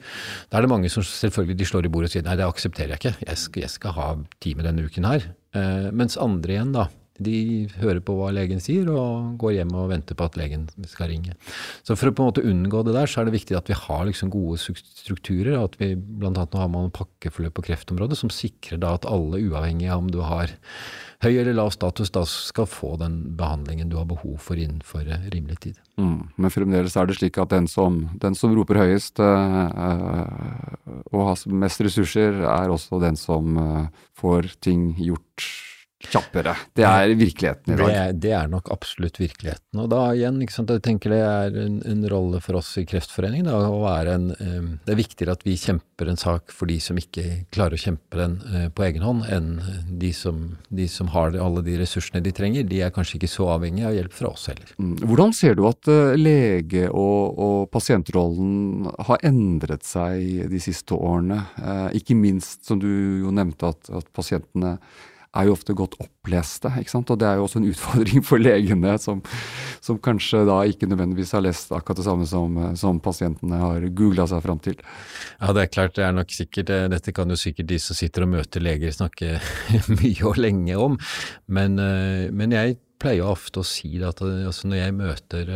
da 0.51 0.61
er 0.61 0.67
det 0.69 0.73
mange 0.75 0.93
som 0.93 1.07
selvfølgelig 1.07 1.59
de 1.59 1.69
slår 1.73 1.89
i 1.89 1.93
bordet 1.93 2.13
og 2.13 2.17
sier 2.17 2.29
nei, 2.29 2.39
det 2.39 2.47
aksepterer 2.47 2.95
jeg 2.95 3.03
ikke, 3.03 3.17
jeg 3.25 3.43
skal, 3.43 3.65
jeg 3.67 3.75
skal 3.75 3.97
ha 3.99 4.09
time 4.45 4.67
denne 4.67 4.87
uken 4.87 5.09
her. 5.09 5.29
mens 5.97 6.21
andre 6.21 6.55
igjen, 6.55 6.77
da, 6.77 6.87
de 7.23 7.67
hører 7.81 8.01
på 8.05 8.15
hva 8.19 8.31
legen 8.35 8.63
sier, 8.63 8.89
og 8.93 9.35
går 9.41 9.59
hjem 9.59 9.75
og 9.79 9.91
venter 9.93 10.19
på 10.19 10.29
at 10.29 10.39
legen 10.41 10.69
skal 10.89 11.11
ringe. 11.13 11.35
Så 11.87 11.97
for 11.99 12.11
å 12.11 12.15
på 12.15 12.25
en 12.25 12.31
måte 12.31 12.47
unngå 12.47 12.85
det 12.87 12.95
der, 12.97 13.11
så 13.11 13.23
er 13.23 13.29
det 13.29 13.37
viktig 13.39 13.59
at 13.59 13.71
vi 13.71 13.79
har 13.79 14.07
liksom 14.09 14.33
gode 14.33 14.61
strukturer. 14.61 15.59
at 15.63 15.79
vi 15.81 15.95
Blant 15.99 16.39
annet 16.39 16.55
nå 16.55 16.63
har 16.63 16.73
man 16.73 16.95
pakkeforløp 16.95 17.59
på 17.59 17.69
kreftområdet 17.71 18.19
som 18.19 18.33
sikrer 18.33 18.81
da 18.83 18.95
at 18.99 19.07
alle, 19.09 19.43
uavhengig 19.43 19.91
av 19.91 20.05
om 20.05 20.11
du 20.13 20.23
har 20.25 20.55
høy 21.25 21.33
eller 21.33 21.57
lav 21.57 21.73
status, 21.75 22.13
da 22.15 22.23
skal 22.29 22.69
få 22.71 22.95
den 23.01 23.21
behandlingen 23.39 23.91
du 23.91 23.97
har 23.99 24.07
behov 24.09 24.37
for 24.43 24.59
innenfor 24.59 25.07
eh, 25.07 25.27
rimelig 25.35 25.59
tid. 25.65 25.81
Mm, 25.99 26.29
men 26.39 26.55
fremdeles 26.55 26.95
er 26.99 27.09
det 27.09 27.19
slik 27.19 27.41
at 27.43 27.51
den 27.55 27.67
som, 27.71 28.05
den 28.23 28.39
som 28.39 28.55
roper 28.55 28.79
høyest 28.85 29.19
øh, 29.23 29.73
og 31.11 31.25
har 31.31 31.43
mest 31.65 31.83
ressurser, 31.83 32.43
er 32.47 32.71
også 32.71 33.03
den 33.03 33.19
som 33.19 33.59
øh, 33.59 33.89
får 34.19 34.53
ting 34.63 34.93
gjort 35.01 35.49
kjappere. 35.99 36.55
Det 36.79 36.85
er 36.87 37.11
virkeligheten 37.19 37.75
i 37.75 37.77
dag. 37.77 37.89
Det, 37.91 38.19
det, 38.23 38.33
er 38.39 38.51
nok 38.51 38.71
absolutt 38.71 39.19
virkeligheten. 39.19 39.81
Og 39.83 39.89
da 39.91 40.03
igjen, 40.15 40.39
ikke 40.45 40.55
sant, 40.55 40.71
jeg 40.71 40.85
tenker 40.87 41.11
det 41.11 41.21
er 41.25 41.57
en, 41.65 41.81
en 41.91 42.05
rolle 42.13 42.39
for 42.45 42.61
oss 42.61 42.71
i 42.79 42.85
Kreftforeningen 42.89 43.49
da, 43.51 43.57
å 43.67 43.81
være 43.83 44.15
en 44.15 44.29
um, 44.39 44.69
Det 44.85 44.95
er 44.95 45.01
viktigere 45.01 45.35
at 45.35 45.43
vi 45.47 45.57
kjemper 45.59 46.13
en 46.13 46.21
sak 46.21 46.55
for 46.55 46.71
de 46.71 46.79
som 46.83 47.01
ikke 47.01 47.25
klarer 47.55 47.75
å 47.75 47.83
kjempe 47.83 48.21
den 48.21 48.39
uh, 48.47 48.69
på 48.71 48.87
egen 48.87 49.03
hånd, 49.03 49.27
enn 49.35 49.51
de 49.99 50.13
som, 50.15 50.41
de 50.71 50.87
som 50.93 51.11
har 51.17 51.35
alle 51.35 51.65
de 51.67 51.81
ressursene 51.83 52.23
de 52.23 52.35
trenger. 52.37 52.69
De 52.71 52.81
er 52.85 52.95
kanskje 52.95 53.19
ikke 53.19 53.33
så 53.35 53.51
avhengige 53.57 53.91
av 53.91 53.99
hjelp 53.99 54.17
fra 54.21 54.33
oss 54.37 54.47
heller. 54.53 54.71
Mm. 54.79 54.95
Hvordan 55.03 55.37
ser 55.37 55.59
du 55.59 55.67
at 55.67 55.91
uh, 55.91 56.15
lege- 56.15 56.89
og, 56.93 57.35
og, 57.35 57.59
pasientrollen 57.75 58.87
har 59.11 59.27
endret 59.27 59.83
seg 59.87 60.47
de 60.49 60.63
siste 60.63 60.95
årene? 60.95 61.43
Uh, 61.59 61.89
ikke 61.99 62.17
minst, 62.17 62.63
som 62.71 62.79
du 62.79 62.89
jo 62.89 63.35
nevnte, 63.35 63.75
at, 63.75 63.91
at 63.99 64.13
pasientene 64.15 64.77
er 65.37 65.49
jo 65.49 65.55
ofte 65.55 65.75
godt 65.77 65.97
oppleste. 66.03 66.71
ikke 66.81 66.93
sant? 66.93 67.11
Og 67.13 67.19
det 67.21 67.29
er 67.29 67.39
jo 67.39 67.47
også 67.47 67.61
en 67.61 67.69
utfordring 67.69 68.25
for 68.27 68.41
legene, 68.43 68.95
som, 69.03 69.23
som 69.85 70.01
kanskje 70.03 70.45
da 70.49 70.61
ikke 70.69 70.89
nødvendigvis 70.91 71.35
har 71.37 71.45
lest 71.45 71.73
akkurat 71.75 72.01
det 72.01 72.07
samme 72.09 72.29
som, 72.31 72.59
som 72.81 73.01
pasientene 73.05 73.61
har 73.61 73.89
googla 73.99 74.29
seg 74.31 74.43
fram 74.45 74.63
til. 74.65 74.79
Ja, 75.39 75.53
det 75.53 75.67
er 75.67 75.73
klart. 75.73 75.97
Det 75.99 76.07
er 76.07 76.17
nok 76.17 76.35
sikkert, 76.35 76.73
eh, 76.75 76.89
Dette 76.93 77.15
kan 77.17 77.31
jo 77.31 77.39
sikkert 77.39 77.71
de 77.71 77.81
som 77.83 77.99
sitter 77.99 78.27
og 78.27 78.35
møter 78.37 78.65
leger 78.65 78.95
snakke 78.95 79.39
mye 80.01 80.29
og 80.29 80.41
lenge 80.41 80.79
om. 80.81 80.99
Men, 81.47 81.79
eh, 81.83 82.29
men 82.33 82.57
jeg 82.57 82.79
pleier 82.99 83.29
ofte 83.29 83.63
å 83.63 83.67
si 83.67 83.95
det 83.99 84.09
at 84.09 84.21
altså 84.23 84.69
når 84.71 84.81
jeg 84.81 84.97
møter 84.97 85.53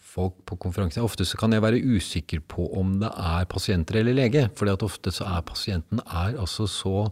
folk 0.00 0.38
på 0.48 0.56
konferanser 0.64 1.04
Ofte 1.04 1.26
så 1.28 1.38
kan 1.40 1.52
jeg 1.52 1.62
være 1.64 1.80
usikker 1.80 2.42
på 2.48 2.66
om 2.80 2.96
det 3.02 3.10
er 3.10 3.48
pasienter 3.50 4.00
eller 4.00 4.16
lege. 4.16 4.46
For 4.56 4.70
ofte 4.72 5.12
så 5.14 5.26
er 5.28 5.46
pasienten 5.46 6.00
er 6.06 6.38
altså 6.40 6.66
så 6.70 7.08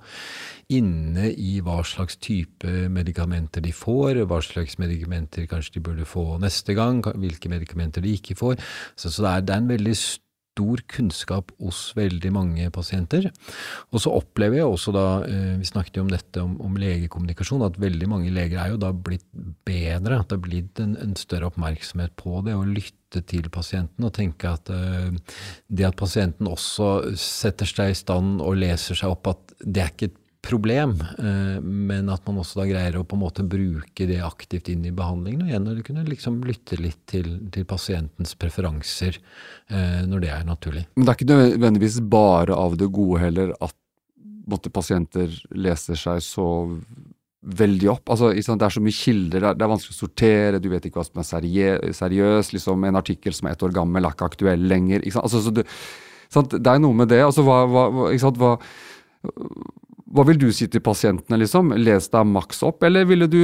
inne 0.72 1.30
i 1.32 1.58
hva 1.64 1.80
slags 1.86 2.18
type 2.24 2.88
medikamenter 2.92 3.64
de 3.64 3.72
får, 3.74 4.22
hva 4.28 4.40
slags 4.44 4.78
medikamenter 4.80 5.48
kanskje 5.50 5.78
de 5.78 5.84
burde 5.88 6.08
få 6.08 6.38
neste 6.42 6.76
gang, 6.78 7.02
hvilke 7.04 7.52
medikamenter 7.52 8.04
de 8.04 8.16
ikke 8.16 8.38
får. 8.38 8.56
Så, 8.96 9.10
så 9.12 9.24
det, 9.24 9.30
er, 9.30 9.46
det 9.46 9.54
er 9.54 9.62
en 9.64 9.70
veldig 9.76 9.98
stor 9.98 10.27
stor 10.58 10.82
kunnskap 10.90 11.52
hos 11.62 11.92
veldig 11.96 12.32
mange 12.34 12.68
pasienter. 12.74 13.30
Og 13.92 14.02
så 14.02 14.12
opplever 14.18 14.58
jeg 14.58 14.66
også 14.66 14.92
da, 14.94 15.06
eh, 15.22 15.56
vi 15.60 15.68
snakket 15.68 15.96
jo 16.00 16.02
om 16.02 16.10
dette 16.10 16.42
om, 16.42 16.56
om 16.60 16.76
legekommunikasjon, 16.76 17.62
at 17.62 17.78
veldig 17.78 18.08
mange 18.10 18.32
leger 18.34 18.58
er 18.58 18.74
jo 18.74 18.80
da 18.82 18.92
blitt 18.92 19.26
bedre. 19.64 20.18
At 20.18 20.28
det 20.28 20.38
har 20.38 20.44
blitt 20.44 20.82
en, 20.82 20.96
en 20.98 21.14
større 21.16 21.52
oppmerksomhet 21.52 22.16
på 22.18 22.42
det, 22.46 22.56
å 22.58 22.66
lytte 22.66 23.22
til 23.24 23.48
pasienten 23.48 24.04
og 24.04 24.12
tenke 24.18 24.50
at 24.50 24.68
uh, 24.68 25.14
det 25.72 25.86
at 25.88 25.96
pasienten 25.96 26.50
også 26.50 27.14
setter 27.16 27.68
seg 27.68 27.94
i 27.94 27.96
stand 27.96 28.42
og 28.44 28.58
leser 28.60 28.98
seg 28.98 29.14
opp 29.14 29.30
at 29.32 29.54
det 29.64 29.80
er 29.80 29.94
ikke 29.94 30.10
et 30.10 30.18
problem, 30.44 30.94
eh, 31.18 31.58
men 31.60 32.08
at 32.12 32.24
man 32.26 32.38
også 32.40 32.60
da 32.60 32.66
greier 32.68 32.98
å 32.98 33.04
på 33.06 33.16
en 33.16 33.22
måte 33.24 33.44
bruke 33.46 34.06
det 34.08 34.20
aktivt 34.24 34.70
inn 34.72 34.84
i 34.86 34.94
behandlingen. 34.94 35.44
Og 35.44 35.50
igjen 35.50 35.82
kunne 35.86 36.06
liksom 36.06 36.40
lytte 36.46 36.78
litt 36.80 37.00
til, 37.10 37.30
til, 37.52 37.66
pasientens 37.68 38.36
preferanser 38.38 39.18
eh, 39.18 40.00
når 40.06 40.24
det 40.24 40.32
er 40.34 40.48
naturlig. 40.48 40.86
Men 40.94 41.06
det 41.06 41.12
er 41.12 41.18
ikke 41.18 41.30
nødvendigvis 41.32 42.00
bare 42.10 42.56
av 42.56 42.78
det 42.78 42.90
gode 42.94 43.22
heller 43.24 43.54
at 43.58 43.74
måtte, 44.48 44.72
pasienter 44.72 45.32
leser 45.52 45.98
seg 45.98 46.22
så 46.24 46.48
veldig 47.58 47.90
opp. 47.92 48.10
Altså, 48.10 48.30
Det 48.32 48.64
er 48.64 48.74
så 48.74 48.82
mye 48.82 48.96
kilder, 48.96 49.52
det 49.54 49.64
er 49.64 49.70
vanskelig 49.70 49.94
å 49.94 49.98
sortere, 49.98 50.60
du 50.62 50.68
vet 50.70 50.86
ikke 50.86 51.00
hva 51.00 51.06
som 51.06 51.20
er 51.22 51.92
seriøst. 51.94 52.54
Liksom, 52.54 52.84
en 52.84 52.98
artikkel 52.98 53.34
som 53.34 53.48
er 53.48 53.56
ett 53.56 53.66
år 53.66 53.74
gammel, 53.74 54.04
er 54.04 54.14
ikke 54.14 54.30
aktuell 54.30 54.64
lenger. 54.70 55.04
Ikke 55.06 55.22
altså, 55.22 55.50
det, 55.50 55.66
det, 55.66 56.66
er 56.66 56.80
noe 56.82 56.96
med 56.96 57.10
det. 57.12 57.20
Altså, 57.26 57.44
hva, 57.46 57.62
hva, 57.68 58.08
hva 58.14 58.54
hva 60.08 60.24
vil 60.24 60.38
du 60.40 60.48
si 60.54 60.68
til 60.72 60.80
pasientene, 60.84 61.36
liksom? 61.42 61.74
Les 61.76 62.08
deg 62.12 62.30
maks 62.30 62.62
opp, 62.66 62.84
eller 62.86 63.08
ville 63.08 63.28
du 63.28 63.42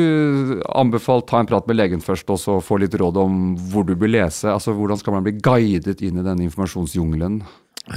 anbefalt 0.72 1.28
ta 1.28 1.42
en 1.42 1.50
prat 1.50 1.66
med 1.68 1.76
legen 1.76 2.04
først, 2.04 2.30
og 2.32 2.40
så 2.40 2.60
få 2.64 2.78
litt 2.80 2.96
råd 3.00 3.20
om 3.20 3.42
hvor 3.72 3.84
du 3.84 3.92
bør 3.98 4.14
lese? 4.14 4.48
Altså, 4.52 4.72
Hvordan 4.74 5.00
skal 5.00 5.18
man 5.18 5.26
bli 5.26 5.36
guidet 5.44 6.00
inn 6.00 6.18
i 6.18 6.24
denne 6.24 6.46
informasjonsjungelen? 6.48 7.42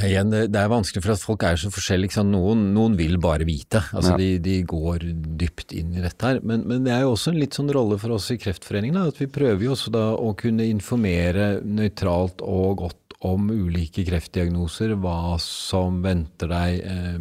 Igjen, 0.04 0.34
det 0.52 0.60
er 0.60 0.68
vanskelig 0.68 1.00
for 1.06 1.14
at 1.14 1.22
folk 1.24 1.44
er 1.48 1.60
så 1.62 1.70
forskjellige. 1.72 2.20
Noen, 2.28 2.66
noen, 2.76 2.98
vil 3.00 3.16
bare 3.24 3.48
vite. 3.48 3.80
Altså, 3.96 4.18
ja. 4.18 4.20
de, 4.20 4.30
de, 4.44 4.58
går 4.68 5.06
dypt 5.40 5.72
inn 5.72 5.94
i 5.96 6.04
dette 6.04 6.28
her. 6.28 6.42
Men, 6.44 6.66
men, 6.68 6.84
det 6.84 6.92
er 6.92 7.06
jo 7.06 7.14
også 7.14 7.32
en 7.32 7.40
litt 7.40 7.56
sånn 7.56 7.72
rolle 7.72 7.96
for 8.02 8.18
oss 8.18 8.28
i 8.36 8.40
Kreftforeningen. 8.42 9.00
Da, 9.00 9.14
at 9.14 9.22
vi 9.22 9.30
prøver 9.32 9.64
jo 9.64 9.78
også 9.78 9.94
da 9.96 10.10
å 10.20 10.34
kunne 10.36 10.68
informere 10.68 11.62
nøytralt 11.64 12.44
og 12.44 12.84
godt 12.84 13.07
om 13.26 13.50
ulike 13.50 14.04
kreftdiagnoser, 14.06 14.94
hva 15.02 15.38
som 15.42 16.02
venter 16.04 16.52
deg 16.52 16.82
eh, 16.86 17.18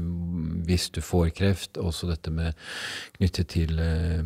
hvis 0.68 0.90
du 0.92 1.00
får 1.04 1.30
kreft, 1.36 1.80
også 1.80 2.10
dette 2.10 2.32
med 2.34 2.56
knyttet 3.16 3.48
til 3.54 3.80
eh, 3.80 4.20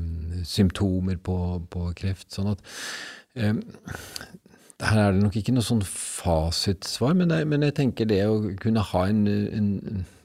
symptomer 0.48 1.20
på, 1.22 1.36
på, 1.70 1.86
kreft. 1.98 2.30
Sånn 2.34 2.50
at 2.54 2.64
eh, 3.38 3.54
her 4.80 5.00
er 5.00 5.12
det 5.12 5.22
nok 5.22 5.36
ikke 5.36 5.52
noe 5.54 5.64
sånn 5.66 5.82
fasitsvar, 5.84 7.12
men, 7.18 7.28
det, 7.32 7.42
men 7.48 7.66
jeg 7.66 7.76
tenker 7.76 8.08
det 8.08 8.22
å 8.28 8.40
kunne 8.60 8.84
ha 8.92 9.04
en, 9.10 9.26
en, 9.28 9.68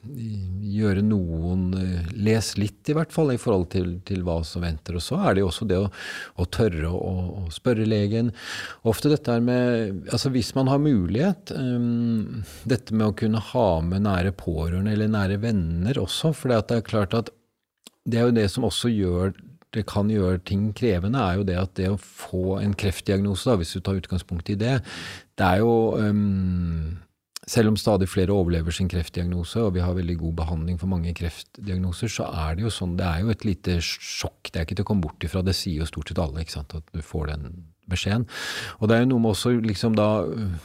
Gjøre 0.06 1.00
noen 1.02 1.72
Les 2.14 2.50
litt, 2.60 2.78
i 2.86 2.94
hvert 2.94 3.10
fall, 3.10 3.32
i 3.34 3.40
forhold 3.42 3.64
til, 3.72 3.88
til, 4.06 4.20
hva 4.22 4.36
som 4.46 4.62
venter. 4.62 4.94
Og 4.94 5.02
så 5.02 5.18
er 5.18 5.34
det 5.34 5.42
jo 5.42 5.48
også 5.48 5.66
det 5.66 5.80
å, 5.82 5.88
å 6.38 6.46
tørre 6.46 6.92
å, 6.94 7.10
å, 7.40 7.42
spørre 7.50 7.88
legen. 7.88 8.30
Ofte 8.86 9.10
dette 9.10 9.34
er 9.34 9.42
med 9.42 10.06
Altså 10.14 10.30
hvis 10.30 10.52
man 10.54 10.70
har 10.70 10.78
mulighet, 10.82 11.50
um, 11.58 12.44
dette 12.70 12.94
med 12.94 13.08
å 13.08 13.16
kunne 13.18 13.42
ha 13.50 13.66
med 13.82 14.06
nære 14.06 14.36
pårørende 14.38 14.94
eller 14.94 15.10
nære 15.10 15.40
venner 15.42 15.98
også, 16.04 16.30
for 16.36 16.54
det 16.54 16.78
er 16.78 16.86
klart 16.86 17.16
at 17.18 17.34
det 18.06 18.20
er 18.20 18.28
jo 18.28 18.38
det 18.38 18.46
som 18.52 18.68
også 18.68 18.92
gjør 18.92 19.34
kan 19.84 20.08
gjøre 20.10 20.40
ting 20.48 20.70
krevende, 20.76 21.20
er 21.20 21.40
jo 21.40 21.48
det 21.48 21.58
at 21.60 21.74
det 21.76 21.90
å 21.92 22.00
få 22.00 22.60
en 22.62 22.72
kreftdiagnose, 22.78 23.50
da, 23.50 23.58
hvis 23.60 23.74
du 23.76 23.82
tar 23.84 23.98
utgangspunkt 24.00 24.48
i 24.52 24.58
det, 24.60 24.78
det 25.36 25.50
er 25.50 25.60
jo 25.60 25.74
um, 26.00 26.96
selv 27.46 27.70
om 27.70 27.76
stadig 27.78 28.08
flere 28.10 28.34
overlever 28.34 28.74
sin 28.74 28.88
kreftdiagnose, 28.90 29.60
og 29.62 29.76
vi 29.76 29.84
har 29.84 29.94
veldig 29.94 30.16
god 30.18 30.34
behandling 30.40 30.80
for 30.80 30.90
mange 30.90 31.14
kreftdiagnoser, 31.14 32.10
så 32.10 32.26
er 32.46 32.56
det 32.56 32.66
jo 32.66 32.72
sånn, 32.74 32.96
det 32.98 33.06
er 33.06 33.22
jo 33.22 33.30
et 33.30 33.46
lite 33.46 33.78
sjokk. 33.84 34.50
Det 34.50 34.58
er 34.58 34.66
ikke 34.66 34.80
til 34.80 34.86
å 34.86 34.90
komme 34.90 35.06
bort 35.06 35.26
ifra. 35.26 35.44
Det 35.46 35.54
sier 35.54 35.84
jo 35.84 35.88
stort 35.88 36.10
sett 36.10 36.22
alle, 36.22 36.42
ikke 36.42 36.56
sant, 36.56 36.74
at 36.74 36.90
du 36.90 37.04
får 37.06 37.30
den 37.30 37.46
beskjeden. 37.86 38.26
Og 38.80 38.90
det 38.90 38.96
er 38.96 39.04
jo 39.04 39.10
noe 39.12 39.22
med 39.22 39.36
også, 39.36 39.54
liksom 39.62 39.94
da, 39.94 40.08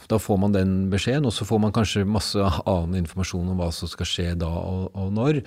da 0.10 0.18
får 0.18 0.42
man 0.42 0.58
den 0.58 0.76
beskjeden, 0.90 1.30
og 1.30 1.36
så 1.38 1.46
får 1.46 1.62
man 1.62 1.76
kanskje 1.76 2.06
masse 2.10 2.50
annen 2.66 3.04
informasjon 3.04 3.54
om 3.54 3.62
hva 3.62 3.70
som 3.76 3.92
skal 3.92 4.10
skje 4.10 4.30
da 4.42 4.50
og, 4.50 4.88
og 4.98 5.14
når. 5.14 5.44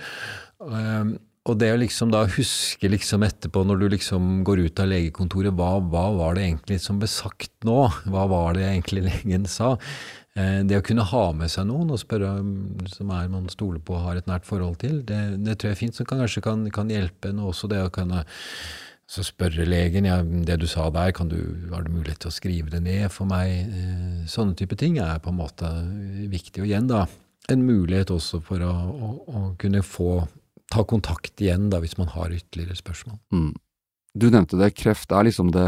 Um, 0.63 1.17
og 1.45 1.59
det 1.61 1.69
å 1.75 1.77
liksom 1.77 2.09
da 2.13 2.23
huske 2.25 2.89
liksom 2.89 3.23
etterpå, 3.27 3.61
når 3.67 3.83
du 3.83 3.87
liksom 3.93 4.39
går 4.47 4.63
ut 4.65 4.79
av 4.81 4.89
legekontoret, 4.89 5.53
hva, 5.53 5.75
hva, 5.77 6.05
var 6.17 6.37
det 6.37 6.47
egentlig 6.47 6.79
som 6.81 6.97
ble 7.01 7.09
sagt 7.11 7.53
nå? 7.67 7.83
Hva 8.09 8.23
var 8.31 8.55
det 8.57 8.65
egentlig 8.65 9.03
legen 9.09 9.45
sa? 9.49 9.75
Eh, 10.33 10.63
det 10.65 10.79
å 10.79 10.85
kunne 10.85 11.05
ha 11.05 11.25
med 11.37 11.51
seg 11.53 11.67
noen 11.69 11.93
og 11.93 12.01
spørre 12.01 12.31
som 12.91 13.11
er 13.13 13.29
man 13.31 13.45
stoler 13.53 13.77
på 13.77 13.93
og 13.95 14.07
har 14.07 14.17
et 14.17 14.31
nært 14.31 14.47
forhold 14.47 14.79
til, 14.81 15.03
det, 15.05 15.19
det 15.45 15.59
tror 15.59 15.69
jeg 15.69 15.77
er 15.77 15.83
fint, 15.83 15.99
som 15.99 16.07
kan, 16.09 16.23
kanskje 16.23 16.43
kan, 16.47 16.65
kan 16.73 16.89
hjelpe 16.89 17.29
en. 17.29 17.43
Og 17.43 17.53
også 17.53 17.69
det 17.69 17.83
å 17.85 17.93
kunne 17.93 18.23
så 19.05 19.21
spørre 19.21 19.67
legen 19.69 20.07
ja, 20.09 20.17
det 20.25 20.57
du 20.63 20.65
sa 20.65 20.87
der, 20.89 21.11
kan 21.13 21.29
du, 21.29 21.37
har 21.69 21.85
du 21.85 21.91
mulighet 21.93 22.23
til 22.23 22.31
å 22.31 22.33
skrive 22.33 22.73
det 22.73 22.81
ned 22.87 23.05
for 23.13 23.29
meg? 23.29 23.69
Eh, 23.69 24.23
sånne 24.31 24.57
type 24.57 24.79
ting 24.81 24.97
er 24.97 25.21
på 25.21 25.29
en 25.29 25.37
måte 25.43 25.69
viktig. 26.33 26.63
Og 26.63 26.71
igjen, 26.71 26.89
da, 26.89 27.03
en 27.53 27.61
mulighet 27.67 28.09
også 28.17 28.41
for 28.43 28.65
å, 28.65 28.73
å, 28.73 29.11
å 29.29 29.43
kunne 29.61 29.85
få 29.85 30.23
ta 30.71 30.83
kontakt 30.87 31.41
igjen 31.41 31.69
da, 31.71 31.81
hvis 31.83 31.97
man 31.99 32.09
har 32.13 32.33
ytterligere 32.33 32.77
spørsmål. 32.79 33.19
Mm. 33.33 33.53
Du 34.15 34.29
nevnte 34.31 34.59
det, 34.59 34.73
kreft 34.79 35.11
er 35.11 35.27
liksom 35.27 35.51
det, 35.53 35.65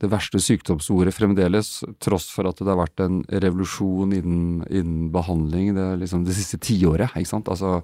det, 0.00 0.08
verste 0.10 0.40
sykdomsordet 0.40 1.14
fremdeles, 1.14 1.82
tross 2.02 2.30
for 2.32 2.48
at 2.48 2.60
det 2.60 2.70
har 2.70 2.80
vært 2.80 3.04
en 3.04 3.20
revolusjon 3.28 4.14
innen, 4.16 4.62
innen 4.70 5.10
behandling 5.14 5.74
det, 5.76 5.88
liksom 6.02 6.24
det 6.26 6.36
siste 6.38 6.60
tiåret. 6.62 7.12
ikke 7.12 7.34
sant? 7.34 7.52
Altså, 7.52 7.82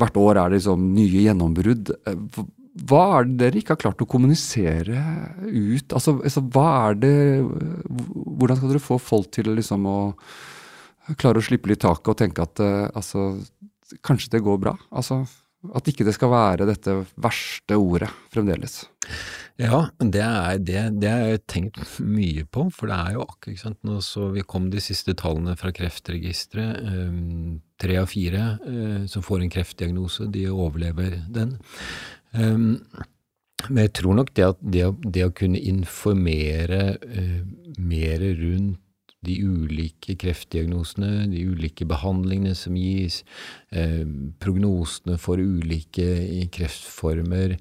hvert 0.00 0.18
år 0.18 0.40
er 0.40 0.50
det 0.50 0.60
liksom 0.60 0.90
nye 0.96 1.24
gjennombrudd. 1.28 1.94
Hva 2.90 3.04
er 3.20 3.28
det 3.28 3.38
dere 3.38 3.60
ikke 3.60 3.76
har 3.76 3.84
klart 3.84 4.02
å 4.02 4.10
kommunisere 4.10 4.98
ut? 5.46 5.94
Altså, 5.94 6.16
altså 6.18 6.42
hva 6.50 6.66
er 6.88 6.98
det 7.04 7.14
Hvordan 7.38 8.58
skal 8.58 8.72
dere 8.72 8.82
få 8.82 8.98
folk 8.98 9.30
til 9.36 9.52
liksom 9.54 9.86
å 9.86 9.98
klare 11.20 11.38
å 11.38 11.44
slippe 11.44 11.70
litt 11.70 11.84
taket 11.84 12.10
og 12.10 12.18
tenke 12.18 12.42
at 12.42 12.62
uh, 12.64 12.88
altså, 12.96 13.36
kanskje 14.06 14.36
det 14.36 14.44
går 14.46 14.60
bra. 14.62 14.76
Altså 14.94 15.24
at 15.72 15.88
ikke 15.88 16.04
det 16.04 16.14
skal 16.16 16.32
være 16.32 16.66
dette 16.68 16.96
verste 17.22 17.78
ordet 17.80 18.10
fremdeles. 18.32 18.82
Ja, 19.60 19.84
det 20.02 20.20
er 20.24 20.58
det, 20.58 20.82
det 21.00 21.10
har 21.12 21.24
jeg 21.30 21.42
tenkt 21.48 21.78
mye 22.02 22.44
på, 22.50 22.66
for 22.74 22.90
det 22.90 22.98
er 22.98 23.16
jo 23.16 23.24
akkurat 23.24 23.62
sant, 23.62 23.78
nå 23.86 24.00
så 24.04 24.28
Vi 24.34 24.42
kom 24.42 24.66
de 24.72 24.82
siste 24.82 25.14
tallene 25.16 25.54
fra 25.56 25.72
Kreftregisteret. 25.74 26.82
Um, 26.82 27.62
tre 27.80 27.98
av 28.02 28.10
fire 28.10 28.44
uh, 28.66 29.02
som 29.10 29.24
får 29.24 29.44
en 29.44 29.52
kreftdiagnose, 29.54 30.28
de 30.34 30.48
overlever 30.50 31.20
den. 31.32 31.56
Um, 32.32 32.82
men 33.70 33.86
jeg 33.86 33.94
tror 34.00 34.18
nok 34.18 34.34
det 34.36 34.48
at 34.50 34.58
det, 34.60 34.88
det 35.14 35.28
å 35.28 35.34
kunne 35.36 35.62
informere 35.62 36.96
uh, 36.98 37.42
mer 37.78 38.26
rundt 38.42 38.80
de 39.24 39.36
ulike 39.42 40.16
kreftdiagnosene, 40.20 41.26
de 41.32 41.44
ulike 41.50 41.86
behandlingene 41.88 42.54
som 42.58 42.76
gis, 42.78 43.22
eh, 43.72 44.02
prognosene 44.42 45.18
for 45.20 45.40
ulike 45.40 46.48
kreftformer. 46.54 47.56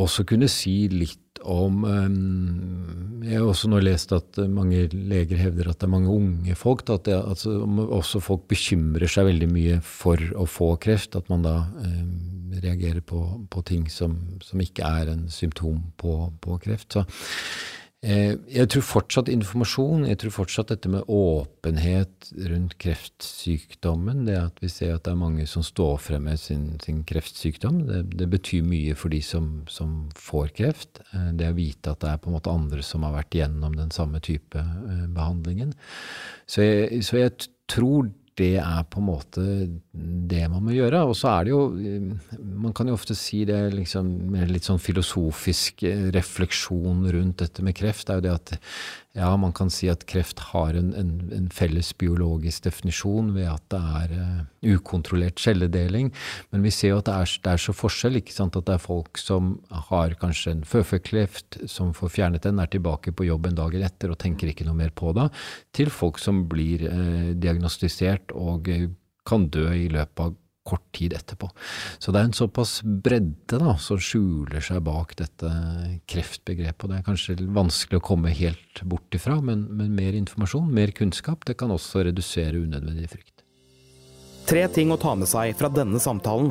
Også 0.00 0.22
kunne 0.28 0.46
si 0.50 0.84
litt 0.92 1.18
om 1.40 1.84
eh, 1.88 3.30
Jeg 3.30 3.40
har 3.40 3.48
også 3.48 3.70
nå 3.72 3.80
lest 3.82 4.12
at 4.14 4.38
mange 4.52 4.84
leger 4.92 5.40
hevder 5.40 5.70
at 5.70 5.80
det 5.80 5.88
er 5.88 5.94
mange 5.96 6.12
unge 6.12 6.56
folk. 6.58 6.84
At 6.88 7.08
det, 7.08 7.16
altså, 7.18 7.58
også 8.00 8.22
folk 8.22 8.46
bekymrer 8.50 9.10
seg 9.10 9.30
veldig 9.32 9.50
mye 9.50 9.80
for 9.84 10.20
å 10.36 10.46
få 10.48 10.74
kreft. 10.82 11.18
At 11.18 11.30
man 11.32 11.44
da 11.46 11.56
eh, 11.82 12.06
reagerer 12.60 13.02
på, 13.06 13.24
på 13.50 13.66
ting 13.66 13.88
som, 13.90 14.16
som, 14.44 14.62
ikke 14.62 14.86
er 14.86 15.12
en 15.12 15.28
symptom 15.32 15.82
på, 16.00 16.16
på 16.42 16.58
kreft. 16.62 16.98
Så 16.98 17.04
Eh, 17.04 17.69
jeg 18.00 18.64
tror 18.72 18.84
fortsatt 18.88 19.28
informasjon, 19.28 20.06
jeg 20.08 20.16
tror 20.22 20.32
fortsatt 20.32 20.70
dette 20.72 20.88
med 20.88 21.04
åpenhet 21.12 22.30
rundt 22.48 22.78
kreftsykdommen, 22.80 24.22
det 24.24 24.38
at 24.40 24.62
vi 24.64 24.70
ser 24.72 24.94
at 24.94 25.04
det 25.04 25.12
er 25.12 25.18
mange 25.20 25.44
som 25.50 25.60
står 25.66 25.98
frem 26.00 26.24
med 26.30 26.40
sin, 26.40 26.78
sin 26.80 27.02
kreftsykdom, 27.04 27.82
det, 27.90 28.00
det, 28.16 28.30
betyr 28.32 28.64
mye 28.64 28.96
for 28.96 29.12
de 29.12 29.20
som, 29.20 29.50
som, 29.68 30.08
får 30.16 30.48
kreft. 30.56 31.02
Eh, 31.12 31.28
det 31.36 31.52
å 31.52 31.58
vite 31.58 31.92
at 31.92 32.00
det 32.00 32.14
er 32.14 32.22
på 32.22 32.32
en 32.32 32.38
måte 32.38 32.54
andre 32.54 32.80
som 32.86 33.04
har 33.04 33.18
vært 33.18 33.36
gjennom 33.36 33.76
den 33.76 33.92
samme 33.92 34.22
type 34.24 34.64
eh, 34.64 35.04
behandlingen. 35.12 35.76
Så 36.48 36.64
jeg, 36.64 37.04
så 37.04 37.20
jeg 37.20 37.36
tror 37.68 38.08
det 38.40 38.54
er 38.62 38.86
på 38.88 39.00
en 39.00 39.06
måte 39.06 39.44
det 40.30 40.42
man 40.52 40.64
må 40.64 40.74
gjøre. 40.74 41.02
Og 41.10 41.16
så 41.18 41.30
er 41.34 41.46
det 41.46 41.52
jo 41.54 41.62
Man 42.40 42.74
kan 42.76 42.88
jo 42.88 42.96
ofte 42.96 43.16
si 43.18 43.42
det 43.48 43.58
liksom 43.74 44.08
med 44.34 44.50
litt 44.52 44.68
sånn 44.68 44.80
filosofisk 44.82 45.84
refleksjon 46.16 47.04
rundt 47.12 47.44
dette 47.44 47.64
med 47.66 47.76
kreft, 47.76 48.06
det 48.06 48.16
er 48.16 48.20
jo 48.20 48.26
det 48.28 48.36
at 48.38 48.54
ja, 49.18 49.30
man 49.36 49.50
kan 49.56 49.70
si 49.74 49.88
at 49.90 50.04
kreft 50.06 50.38
har 50.52 50.76
en, 50.78 50.92
en, 50.94 51.10
en 51.34 51.48
felles 51.50 51.88
biologisk 51.98 52.68
definisjon 52.68 53.32
ved 53.34 53.48
at 53.50 53.64
det 53.72 53.80
er 53.80 54.12
uh, 54.14 54.76
ukontrollert 54.76 55.42
celledeling. 55.42 56.12
Men 56.54 56.62
vi 56.62 56.70
ser 56.74 56.94
jo 56.94 57.00
at 57.00 57.08
det 57.08 57.16
er, 57.16 57.32
det 57.42 57.54
er 57.54 57.64
så 57.64 57.74
forskjell. 57.74 58.20
ikke 58.20 58.36
sant, 58.36 58.54
At 58.56 58.68
det 58.68 58.76
er 58.76 58.84
folk 58.84 59.18
som 59.18 59.56
har 59.88 60.14
kanskje 60.20 60.54
en 60.54 60.62
føflekkreft, 60.62 61.58
som 61.66 61.90
får 61.96 62.14
fjernet 62.20 62.46
den, 62.46 62.62
er 62.62 62.70
tilbake 62.70 63.10
på 63.10 63.26
jobb 63.26 63.50
en 63.50 63.58
dag 63.58 63.74
etter 63.80 64.14
og 64.14 64.20
tenker 64.22 64.52
ikke 64.52 64.68
noe 64.68 64.78
mer 64.78 64.94
på 64.94 65.10
det, 65.18 65.26
til 65.74 65.90
folk 65.90 66.22
som 66.22 66.44
blir 66.50 66.86
uh, 66.86 67.32
diagnostisert 67.34 68.30
og 68.38 68.70
uh, 68.70 68.86
kan 69.26 69.50
dø 69.50 69.66
i 69.74 69.90
løpet 69.90 70.22
av 70.22 70.38
kort 70.66 70.84
tid 70.92 71.14
etterpå. 71.16 71.48
Så 71.98 72.12
det 72.12 72.20
er 72.20 72.28
en 72.28 72.36
såpass 72.36 72.80
bredde 72.84 73.58
da, 73.62 73.74
som 73.80 74.00
skjuler 74.00 74.62
seg 74.64 74.82
bak 74.86 75.16
dette 75.18 75.50
kreftbegrepet. 76.10 76.84
og 76.84 76.92
Det 76.92 76.98
er 77.00 77.06
kanskje 77.06 77.36
vanskelig 77.48 78.00
å 78.00 78.06
komme 78.12 78.34
helt 78.36 78.82
bort 78.84 79.16
ifra, 79.16 79.40
men, 79.44 79.66
men 79.76 79.94
mer 79.96 80.16
informasjon, 80.18 80.70
mer 80.74 80.92
kunnskap, 80.96 81.46
det 81.48 81.58
kan 81.60 81.72
også 81.74 82.04
redusere 82.10 82.60
unødvendig 82.60 83.10
frykt. 83.12 83.46
Tre 84.50 84.66
ting 84.72 84.90
å 84.92 84.98
ta 85.00 85.14
med 85.14 85.30
seg 85.30 85.54
fra 85.58 85.70
denne 85.72 86.00
samtalen. 86.02 86.50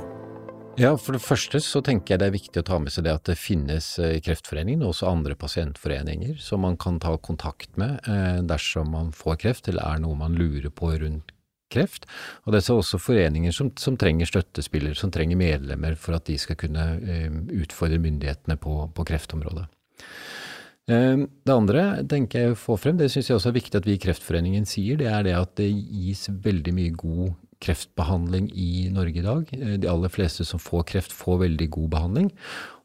Ja, 0.80 0.94
For 0.96 1.12
det 1.12 1.20
første 1.20 1.60
så 1.60 1.82
tenker 1.84 2.14
jeg 2.14 2.22
det 2.22 2.28
er 2.30 2.36
viktig 2.38 2.62
å 2.62 2.68
ta 2.70 2.78
med 2.80 2.94
seg 2.94 3.04
det 3.04 3.12
at 3.18 3.26
det 3.28 3.36
finnes 3.36 3.88
i 4.00 4.06
eh, 4.14 4.22
Kreftforeningen 4.24 4.86
og 4.86 4.94
også 4.94 5.10
andre 5.10 5.36
pasientforeninger 5.36 6.38
som 6.40 6.64
man 6.64 6.78
kan 6.80 7.02
ta 7.04 7.18
kontakt 7.20 7.76
med 7.82 7.98
eh, 8.08 8.40
dersom 8.48 8.94
man 8.96 9.10
får 9.12 9.42
kreft 9.44 9.68
eller 9.68 9.84
er 9.84 10.00
noe 10.06 10.16
man 10.16 10.38
lurer 10.40 10.72
på 10.72 10.94
rundt 11.02 11.34
kreft. 11.74 12.08
Og 12.46 12.54
det 12.54 12.62
er 12.62 12.76
også 12.76 13.00
foreninger 13.02 13.54
som, 13.56 13.72
som, 13.80 13.98
trenger 14.00 14.30
støttespillere, 14.30 14.98
som 14.98 15.12
trenger 15.14 15.40
medlemmer 15.40 15.98
for 16.00 16.18
at 16.18 16.28
de 16.30 16.38
skal 16.42 16.58
kunne 16.60 16.86
uh, 17.00 17.40
utfordre 17.62 18.02
myndighetene 18.02 18.58
på, 18.62 18.82
på 18.96 19.08
kreftområdet. 19.10 19.68
Uh, 20.90 21.28
det 21.46 21.54
andre 21.54 21.84
tenker 22.10 22.48
jeg 22.48 22.56
å 22.56 22.60
få 22.60 22.80
frem, 22.82 22.98
det 23.00 23.12
syns 23.14 23.30
jeg 23.30 23.38
også 23.40 23.52
er 23.52 23.60
viktig 23.60 23.82
at 23.82 23.90
vi 23.90 23.98
i 23.98 24.02
Kreftforeningen 24.02 24.66
sier, 24.70 24.98
det 25.00 25.12
er 25.12 25.28
det 25.28 25.38
at 25.38 25.54
det 25.62 25.70
gis 25.70 26.28
veldig 26.30 26.76
mye 26.76 26.98
god 26.98 27.38
kreftbehandling 27.60 28.48
i 28.56 28.88
Norge 28.96 29.20
i 29.20 29.26
dag. 29.26 29.54
Uh, 29.54 29.78
de 29.82 29.92
aller 29.92 30.14
fleste 30.14 30.48
som 30.48 30.62
får 30.64 30.90
kreft, 30.96 31.16
får 31.16 31.46
veldig 31.46 31.72
god 31.78 31.96
behandling. 31.96 32.36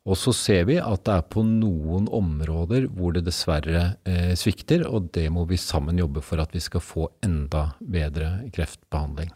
Og 0.05 0.19
så 0.21 0.35
ser 0.37 0.67
vi 0.69 0.77
at 0.77 1.05
det 1.07 1.15
er 1.17 1.29
på 1.33 1.43
noen 1.49 2.11
områder 2.13 2.91
hvor 2.93 3.15
det 3.17 3.25
dessverre 3.25 3.95
eh, 4.05 4.35
svikter, 4.37 4.85
og 4.85 5.09
det 5.17 5.31
må 5.33 5.47
vi 5.49 5.57
sammen 5.61 6.01
jobbe 6.01 6.21
for 6.25 6.43
at 6.43 6.53
vi 6.53 6.61
skal 6.61 6.85
få 6.85 7.09
enda 7.25 7.71
bedre 7.81 8.51
kreftbehandling. 8.53 9.33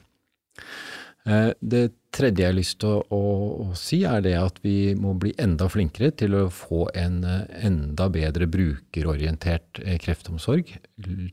Eh, 1.24 1.50
det 1.60 1.82
tredje 2.14 2.42
jeg 2.42 2.50
har 2.50 2.56
lyst 2.56 2.78
til 2.82 2.90
å, 2.90 3.00
å, 3.14 3.20
å, 3.64 3.76
si, 3.78 4.00
er 4.08 4.22
det 4.24 4.34
at 4.38 4.60
vi 4.64 4.94
må 4.98 5.14
bli 5.20 5.32
enda 5.40 5.68
flinkere 5.70 6.10
til 6.18 6.36
å 6.38 6.44
få 6.52 6.86
en 6.98 7.20
eh, 7.26 7.64
enda 7.68 8.08
bedre 8.12 8.48
brukerorientert 8.50 9.82
eh, 9.84 9.98
kreftomsorg. 10.02 10.72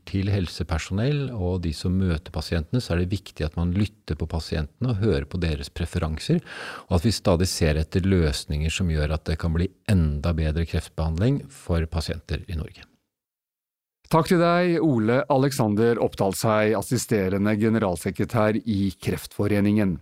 Til 0.08 0.32
helsepersonell 0.32 1.30
og 1.34 1.62
de 1.66 1.72
som 1.76 1.96
møter 1.96 2.34
pasientene, 2.34 2.82
så 2.82 2.94
er 2.94 3.02
det 3.02 3.14
viktig 3.14 3.46
at 3.46 3.56
man 3.58 3.74
lytter 3.76 4.18
på 4.18 4.28
pasientene 4.30 4.92
og 4.92 5.02
hører 5.04 5.28
på 5.30 5.40
deres 5.42 5.72
preferanser, 5.72 6.42
og 6.88 6.98
at 7.00 7.08
vi 7.08 7.14
stadig 7.14 7.50
ser 7.50 7.80
etter 7.80 8.06
løsninger 8.06 8.72
som 8.72 8.92
gjør 8.92 9.16
at 9.16 9.26
det 9.30 9.40
kan 9.42 9.56
bli 9.56 9.70
enda 9.90 10.34
bedre 10.36 10.68
kreftbehandling 10.68 11.44
for 11.52 11.86
pasienter 11.90 12.44
i 12.46 12.58
Norge. 12.58 12.84
Takk 14.06 14.28
til 14.30 14.38
deg, 14.38 14.76
Ole 14.86 15.16
Alexander 15.34 15.98
Oppdalshei, 15.98 16.76
assisterende 16.78 17.56
generalsekretær 17.58 18.54
i 18.62 18.92
Kreftforeningen. 19.02 19.96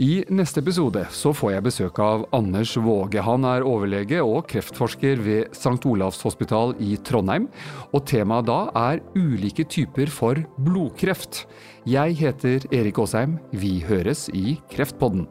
I 0.00 0.22
neste 0.32 0.62
episode 0.62 1.02
så 1.12 1.34
får 1.36 1.52
jeg 1.52 1.64
besøk 1.66 2.00
av 2.00 2.24
Anders 2.32 2.72
Våge. 2.80 3.20
Han 3.20 3.44
er 3.44 3.66
overlege 3.68 4.22
og 4.24 4.46
kreftforsker 4.48 5.20
ved 5.20 5.52
St. 5.52 5.84
Olavs 5.84 6.22
hospital 6.24 6.72
i 6.80 6.96
Trondheim, 7.04 7.50
og 7.92 8.06
temaet 8.08 8.48
da 8.48 8.62
er 8.86 9.04
ulike 9.20 9.68
typer 9.68 10.08
for 10.08 10.40
blodkreft. 10.64 11.44
Jeg 11.84 12.16
heter 12.24 12.64
Erik 12.72 13.04
Aasheim. 13.04 13.36
Vi 13.52 13.82
høres 13.84 14.30
i 14.32 14.56
Kreftpodden. 14.72 15.28